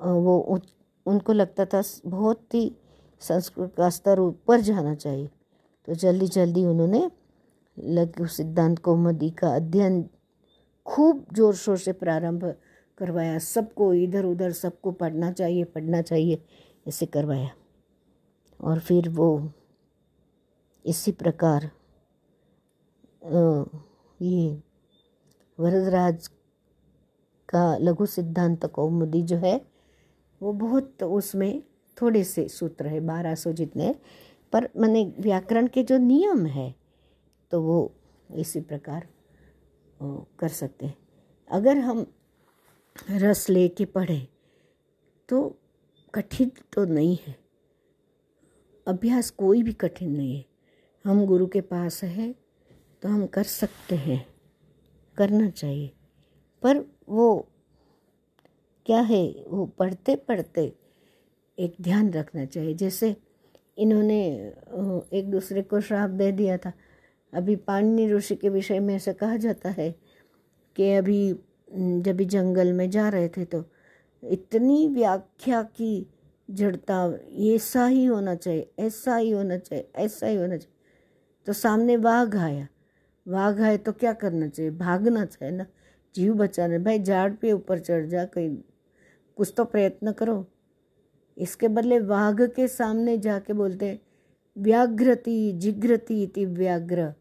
वो 0.00 0.38
उन- 0.38 0.68
उनको 1.06 1.32
लगता 1.32 1.64
था 1.64 1.82
बहुत 2.06 2.54
ही 2.54 2.76
संस्कृत 3.20 3.74
का 3.76 3.90
स्तर 3.90 4.20
ऊपर 4.20 4.60
जाना 4.60 4.94
चाहिए। 4.94 5.30
तो 5.86 5.94
जल्दी 5.94 6.26
जल्दी 6.26 6.64
उन्होंने 6.64 7.10
लघु 7.78 8.26
सिद्धांत 8.26 8.78
कौमुदी 8.78 9.30
का 9.30 9.54
अध्ययन 9.54 10.08
खूब 10.86 11.26
ज़ोर 11.32 11.54
शोर 11.54 11.78
से 11.78 11.92
प्रारंभ 11.92 12.54
करवाया। 12.98 13.38
सबको 13.38 13.94
इधर 13.94 14.24
उधर 14.24 14.52
सबको 14.52 14.92
पढ़ना 14.92 15.32
चाहिए 15.32 15.64
पढ़ना 15.64 16.02
चाहिए। 16.02 16.44
ऐसे 16.86 17.06
करवाया। 17.06 17.50
और 18.60 18.78
फिर 18.78 19.08
वो 19.08 19.52
इसी 20.84 21.12
प्रकार 21.12 21.70
ये 24.20 24.62
वरदराज 25.58 26.28
का 27.48 27.76
लघु 27.78 28.06
सिद्धांत 28.06 28.66
कौमुदी 28.66 29.22
जो 29.22 29.36
है, 29.36 29.60
वो 30.40 30.52
बहुत 30.52 31.02
उसमें 31.02 31.62
थोड़े 31.98 32.24
से 32.24 32.48
सूत्र 32.48 32.86
है, 32.86 33.00
बारह 33.00 33.34
सौ 33.34 33.52
जितने 33.52 33.94
पर 34.52 34.68
मैंने 34.76 35.04
व्याकरण 35.18 35.66
के 35.66 35.82
जो 35.82 35.98
नियम 35.98 36.46
है 36.46 36.74
तो 37.52 37.60
वो 37.62 37.92
इसी 38.30 38.60
प्रकार 38.60 39.08
कर 40.00 40.48
सकते 40.48 40.86
हैं। 40.86 40.96
अगर 41.50 41.78
हम 41.78 42.06
रस 43.10 43.48
ले 43.50 43.58
लेके 43.58 43.84
पढ़े 43.86 44.26
तो 45.28 45.59
कठिन 46.14 46.50
तो 46.72 46.84
नहीं 46.84 47.16
है। 47.26 47.34
अभ्यास 48.86 49.30
कोई 49.30 49.62
भी 49.62 49.72
कठिन 49.72 50.16
नहीं 50.16 50.36
है। 50.36 50.44
हम 51.04 51.24
गुरु 51.26 51.46
के 51.46 51.60
पास 51.60 52.02
है 52.04 52.32
तो 53.02 53.08
हम 53.08 53.26
कर 53.26 53.42
सकते 53.42 53.96
हैं, 53.96 54.26
करना 55.16 55.48
चाहिए। 55.50 55.90
पर 56.62 56.78
वो 57.08 57.46
क्या 58.86 59.00
है, 59.00 59.24
वो 59.48 59.66
पढ़ते 59.78 60.16
पढ़ते 60.18 60.72
एक 61.58 61.74
ध्यान 61.80 62.10
रखना 62.10 62.44
चाहिए। 62.44 62.74
जैसे 62.74 63.14
इन्होंने 63.78 64.20
एक 65.12 65.30
दूसरे 65.30 65.62
को 65.62 65.80
श्राप 65.80 66.10
दे 66.10 66.30
दिया 66.32 66.56
था। 66.58 66.72
अभी 67.32 67.56
पाणिनि 67.56 68.12
ऋषि 68.12 68.34
के 68.36 68.48
विषय 68.48 68.80
में 68.80 68.94
ऐसा 68.94 69.12
कहा 69.12 69.36
जाता 69.36 69.70
है 69.70 69.90
कि 70.76 70.92
अभी, 70.92 71.32
जब 71.72 72.16
भी 72.16 72.24
जंगल 72.24 72.72
में 72.72 72.88
जा 72.90 73.08
रहे 73.08 73.28
थे 73.28 73.44
तो 73.44 73.64
इतनी 74.24 74.88
व्याख्या 74.88 75.62
की 75.62 76.06
जड़ता, 76.50 77.18
ऐसा 77.54 77.86
ही 77.86 78.04
होना 78.04 78.34
चाहिए, 78.34 78.70
ऐसा 78.78 79.16
ही 79.16 79.30
होना 79.30 79.56
चाहिए, 79.58 79.90
ऐसा 79.96 80.26
ही 80.26 80.36
होना 80.36 80.56
चाहिए। 80.56 80.76
तो 81.46 81.52
सामने 81.52 81.96
वाघ 81.96 82.36
आया। 82.36 82.68
वाघ 83.28 83.60
आए 83.60 83.76
तो 83.76 83.92
क्या 83.92 84.12
करना 84.12 84.48
चाहिए? 84.48 84.70
भागना 84.70 85.24
चाहिए 85.24 85.54
ना? 85.56 85.66
जीव 86.14 86.34
बचाना। 86.34 86.78
भाई, 86.78 86.98
झाड़ 86.98 87.32
पे 87.32 87.52
ऊपर 87.52 87.78
चढ़ 87.78 88.06
जा 88.06 88.24
कहीं 88.24 88.56
कुछ 89.36 89.52
तो 89.56 89.64
प्रयत्न 89.64 90.12
करो। 90.12 90.46
इसके 91.38 91.68
बदले 91.68 91.98
वाघ 91.98 92.40
के 92.42 92.68
सामने 92.68 93.18
जाके 93.18 93.52
बोलते 93.52 93.86
हैं, 93.86 94.00
व्याघ्रति, 94.58 95.52
जिघ्रति 95.52 96.22
इति 96.22 96.44
व्याघ्र। 96.46 97.12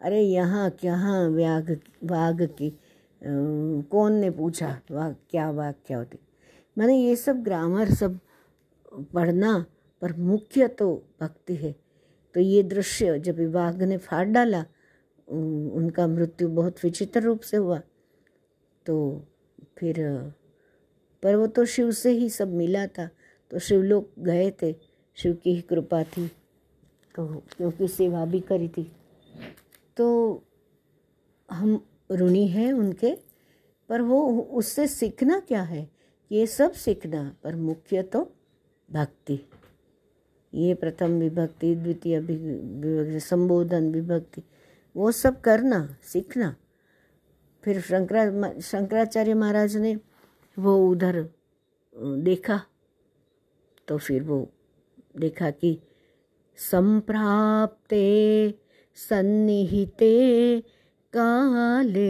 अरे, 0.00 0.20
यहाँ 0.22 0.70
कहाँ 0.70 1.28
व्याघ, 1.28 1.70
वाघ 2.04 2.42
की 2.42 2.78
कौन 3.90 4.12
ने 4.12 4.30
पूछा? 4.30 4.80
वाघ 4.90 5.14
क्या 5.30 5.50
वाघ 5.50 5.74
क्या 5.86 5.98
होती? 5.98 6.18
मैंने 6.76 6.96
ये 6.96 7.16
सब 7.16 7.42
ग्रामर 7.42 7.90
सब 7.94 8.18
पढ़ना 9.14 9.64
पर 10.02 10.12
मुख्य 10.12 10.68
तो 10.68 10.94
भक्ति 11.20 11.54
है। 11.56 11.74
तो 12.34 12.40
ये 12.40 12.62
दृश्य 12.62 13.18
जब 13.18 13.40
वाघ 13.52 13.82
ने 13.82 13.96
फाड़ 13.98 14.26
डाला 14.26 14.64
उनका 15.28 16.06
मृत्यु 16.06 16.48
बहुत 16.48 16.84
विचित्र 16.84 17.20
रूप 17.22 17.40
से 17.40 17.56
हुआ। 17.56 17.80
तो 18.86 19.24
फिर, 19.78 19.96
पर 21.22 21.34
वो 21.34 21.46
तो 21.46 21.64
शिव 21.64 21.90
से 21.90 22.10
ही 22.10 22.28
सब 22.30 22.52
मिला 22.54 22.86
था। 22.88 23.08
तो 23.50 23.58
शिवलोक 23.58 24.10
गए 24.18 24.50
थे, 24.62 24.74
शिव 25.16 25.34
की 25.34 25.54
ही 25.54 25.60
कृपा 25.60 26.02
थी 26.04 26.26
तो 27.14 27.26
क्योंकि 27.56 27.88
सेवा 27.88 28.24
भी 28.24 28.40
करी 28.40 28.68
थी। 28.68 28.90
तो 29.96 30.06
हम 31.48 31.80
ऋणी 32.12 32.46
हैं 32.48 32.72
उनके, 32.72 33.14
पर 33.90 34.00
वो 34.02 34.26
उससे 34.52 34.86
सीखना 34.86 35.38
क्या 35.40 35.62
है? 35.62 35.88
ये 36.30 36.46
सब 36.46 36.72
सीखना, 36.74 37.34
पर 37.44 37.56
मुख्य 37.56 38.02
तो 38.02 38.20
भक्ति। 38.88 39.38
ये 40.52 40.74
प्रथम 40.74 41.18
विभक्ति, 41.20 41.74
द्वितीय 41.74 42.18
विभक्ति, 42.20 43.20
संबोधन 43.20 43.90
विभक्ति, 43.92 44.42
वो 44.96 45.10
सब 45.12 45.40
करना, 45.40 45.96
सीखना। 46.02 46.54
फिर 47.62 47.80
शंकरा, 47.80 48.52
शंकराचार्य 48.60 49.34
महाराज 49.34 49.76
ने 49.76 49.96
वो 50.56 50.76
उधर, 50.90 51.22
देखा 51.94 52.60
तो 53.88 53.98
फिर 53.98 54.22
वो 54.22 54.46
देखा 55.18 55.50
कि 55.50 55.78
संप्राप्ते 56.58 58.04
सन्निहिते 58.98 60.10
काले, 61.12 62.06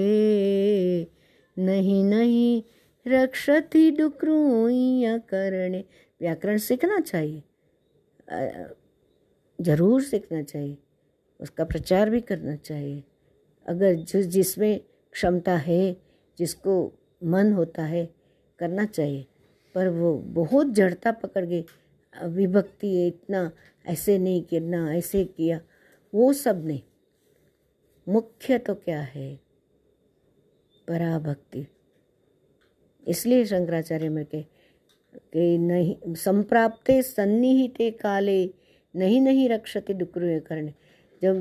नहीं 1.56 2.02
नहीं 2.04 2.62
रक्षति 3.06 3.90
डुक्रूय 3.90 5.18
करणे। 5.28 5.84
व्याकरण 6.20 6.56
सीखना 6.58 6.98
चाहिए। 7.00 7.42
ज़रूर 9.58 10.02
सीखना 10.02 10.42
चाहिए। 10.42 10.76
उसका 11.40 11.64
प्रचार 11.64 12.10
भी 12.10 12.20
करना 12.20 12.56
चाहिए। 12.56 13.02
अगर 13.66 13.94
जिस 13.94 14.26
जिसमें 14.26 14.80
क्षमता 15.12 15.56
है 15.56 15.96
जिसको 16.38 16.74
मन 17.24 17.52
होता 17.52 17.82
है 17.82 18.04
करना 18.58 18.84
चाहिए। 18.84 19.26
पर 19.74 19.88
वो 19.88 20.14
बहुत 20.34 20.66
जड़ता 20.66 21.12
पकड़ 21.12 21.44
अ, 22.14 22.26
विभक्ति 22.26 23.06
इतना 23.06 23.50
ऐसे 23.86 24.18
नहीं 24.18 24.42
करना 24.42 24.92
ऐसे 24.94 25.24
किया 25.24 25.60
वो 26.12 26.32
सब 26.32 26.64
नहीं। 26.66 26.80
मुख्य 28.06 28.58
तो 28.58 28.74
क्या 28.74 29.00
है? 29.00 29.34
पराभक्ति। 30.88 31.66
इसलिए 33.06 33.44
शंकराचार्य 33.44 34.08
में 34.08 34.24
के 34.24 34.42
कि 35.32 35.58
नहीं, 35.58 36.14
संप्राप्ते 36.14 37.02
सन्निहिते 37.02 37.90
काले, 37.90 38.50
नहीं 38.96 39.20
नहीं 39.20 39.48
रक्षते 39.48 39.92
डुक्रुय 39.92 40.40
करने 40.40 40.74
जब 41.22 41.36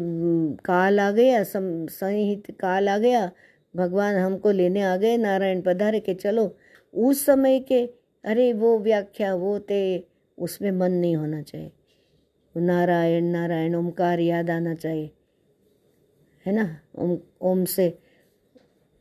काल 0.65 0.99
आ 0.99 1.11
गया 1.11 1.43
सम 1.43 1.87
सन्निहित 1.87 2.43
काल 2.59 2.89
आ 2.89 2.97
गया, 2.97 3.31
भगवान 3.75 4.15
हमको 4.15 4.51
लेने 4.51 4.81
आ 4.81 4.97
गए, 4.97 5.17
नारायण 5.17 5.61
पधारे 5.61 5.99
के 5.99 6.13
चलो। 6.13 6.57
उस 6.93 7.25
समय 7.25 7.59
के, 7.59 7.89
अरे 8.25 8.53
वो 8.53 8.79
व्याख्या, 8.79 9.35
वो 9.35 9.59
ते 9.59 10.07
उसमें 10.37 10.71
मन 10.71 10.91
नहीं 10.91 11.15
होना 11.15 11.41
चाहिए। 11.41 11.71
नारायण 12.57 13.23
नारायण 13.23 13.75
ओमकार 13.75 14.19
याद 14.19 14.49
आना 14.49 14.75
चाहिए। 14.75 15.11
है 16.45 16.53
ना? 16.53 16.79
ओम 16.95 17.17
ओम 17.41 17.65
से 17.65 17.97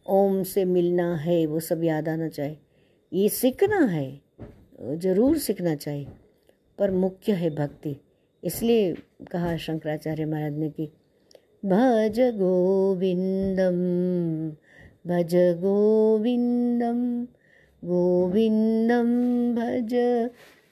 ओम 0.06 0.42
से 0.42 0.64
मिलना 0.64 1.14
है, 1.16 1.46
वो 1.46 1.60
सब 1.60 1.84
याद 1.84 2.08
आना 2.08 2.28
चाहिए। 2.28 2.58
ये 3.12 3.28
सीखना 3.28 3.84
है, 3.86 4.20
ज़रूर 4.80 5.38
सीखना 5.38 5.74
चाहिए, 5.74 6.06
पर 6.78 6.90
मुख्य 6.90 7.32
है 7.32 7.50
भक्ति। 7.50 7.96
इसलिए 8.42 8.92
कहा 9.32 9.56
शंकराचार्य 9.56 10.24
महाराज 10.24 10.58
ने 10.58 10.70
कि, 10.70 10.86
भज 11.64 12.20
गोविंदम 12.20 13.78
भज 15.06 15.34
गोविंदम 15.34 17.24
गोविंदम 17.82 19.08
भज 19.54 19.94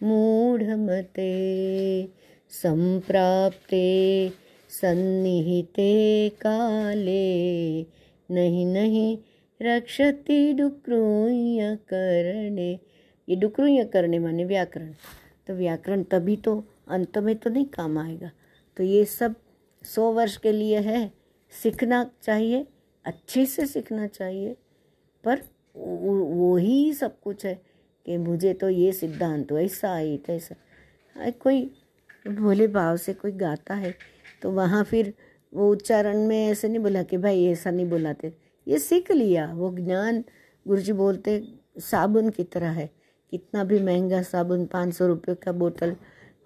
मूढ़मते, 0.02 1.32
संप्राप्ते 2.50 3.88
सन्निहिते 4.70 6.28
काले 6.28 7.82
नहीं 8.32 8.66
नहीं, 8.66 9.16
रक्षति 9.60 10.52
डुक्रूय 10.52 11.76
करणे। 11.88 12.70
ये 13.28 13.36
डुक्रूय 13.36 13.84
करने 13.84 14.18
माने 14.18 14.44
व्याकरण। 14.44 14.92
तो 15.46 15.54
व्याकरण 15.54 16.02
तभी 16.02 16.36
तो 16.36 16.62
अंत 16.88 17.18
में 17.18 17.34
तो 17.36 17.50
नहीं 17.50 17.64
काम 17.66 17.98
आएगा। 17.98 18.30
तो 18.76 18.82
ये 18.82 19.04
सब 19.04 19.34
सौ 19.84 20.10
वर्ष 20.12 20.36
के 20.36 20.52
लिए 20.52 20.78
है, 20.80 21.10
सीखना 21.52 22.04
चाहिए, 22.22 22.66
अच्छे 23.04 23.44
से 23.46 23.66
सीखना 23.66 24.06
चाहिए, 24.06 24.56
पर 25.24 25.42
वो 25.74 26.56
ही 26.56 26.92
सब 26.92 27.20
कुछ 27.20 27.44
है 27.46 27.54
कि 28.06 28.16
मुझे 28.18 28.52
तो 28.54 28.68
ये 28.68 28.92
सिद्धांत 28.92 29.52
ऐसा 29.52 29.94
है 29.94 30.16
तैसा। 30.18 31.30
कोई 31.42 31.62
भोले 32.28 32.66
भाव 32.68 32.96
से 32.96 33.12
कोई 33.14 33.32
गाता 33.32 33.74
है 33.74 33.94
तो 34.42 34.50
वहाँ 34.50 34.82
फिर 34.84 35.12
वो 35.54 35.70
उच्चारण 35.70 36.26
में 36.26 36.48
ऐसे 36.48 36.68
नहीं 36.68 36.78
बोला 36.78 37.02
कि 37.02 37.16
भाई 37.16 37.44
ऐसा 37.46 37.70
नहीं 37.70 37.88
बोलाते। 37.90 38.32
ये 38.68 38.78
सीख 38.78 39.10
लिया, 39.12 39.52
वो 39.54 39.76
ज्ञान, 39.76 40.24
गुरुजी 40.68 40.92
बोलते, 40.92 41.54
साबुन 41.78 42.30
की 42.30 42.44
तरह 42.44 42.70
है। 42.70 42.90
कितना 43.30 43.64
भी 43.64 43.78
महँगा 43.78 44.22
साबुन, 44.22 44.66
पाँच 44.66 44.94
सौ 44.94 45.06
रुपये 45.06 45.34
का 45.34 45.52
बोतल 45.52 45.96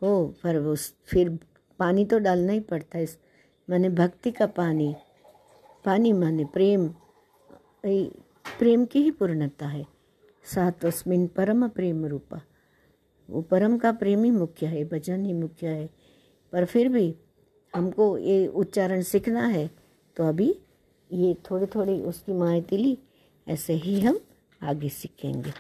हो, 0.03 0.35
पर 0.45 0.59
वो 0.59 0.77
फिर 0.77 1.39
पानी 1.79 2.05
तो 2.05 2.19
डालना 2.19 2.53
ही 2.53 2.61
पड़ता 2.61 2.99
है 2.99 3.05
इस, 3.05 3.19
माने 3.71 3.89
भक्ति 3.89 4.31
का 4.31 4.47
पानी। 4.47 4.95
पानी 5.85 6.13
माने 6.13 6.45
प्रेम। 6.45 6.89
प्रेम 8.59 8.85
की 8.85 9.03
ही 9.03 9.11
पूर्णता 9.11 9.67
है। 9.67 9.87
सातस्मिन 10.45 11.27
परम 11.27 11.69
प्रेम 11.69 12.07
रूपा। 12.07 12.41
वो 13.31 13.43
परम 13.43 13.79
का 13.79 13.93
प्रेम 13.93 14.25
ही 14.25 14.31
मुख्य 14.31 14.67
है, 14.67 14.85
भजन 14.85 15.25
ही 15.25 15.33
मुख्य 15.33 15.67
है। 15.67 15.91
पर 16.53 16.65
फिर 16.65 16.89
भी 16.89 17.17
हमको 17.77 18.17
ये 18.19 18.47
उच्चारण 18.47 19.03
सीखना 19.03 19.47
है 19.47 19.67
तो 20.17 20.25
अभी 20.25 20.49
ये 21.11 21.35
थोड़ी 21.51 21.67
थोड़ी 21.67 22.01
उसकी 22.03 22.33
माहिती 22.33 22.77
ली, 22.77 22.97
ऐसे 23.47 23.73
ही 23.73 24.01
हम 24.01 24.21
आगे 24.63 24.89
सीखेंगे, 24.89 25.53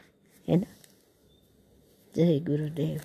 है 0.48 0.56
ना? 0.56 0.66
जय 2.14 2.38
गुरुदेव। 2.40 3.00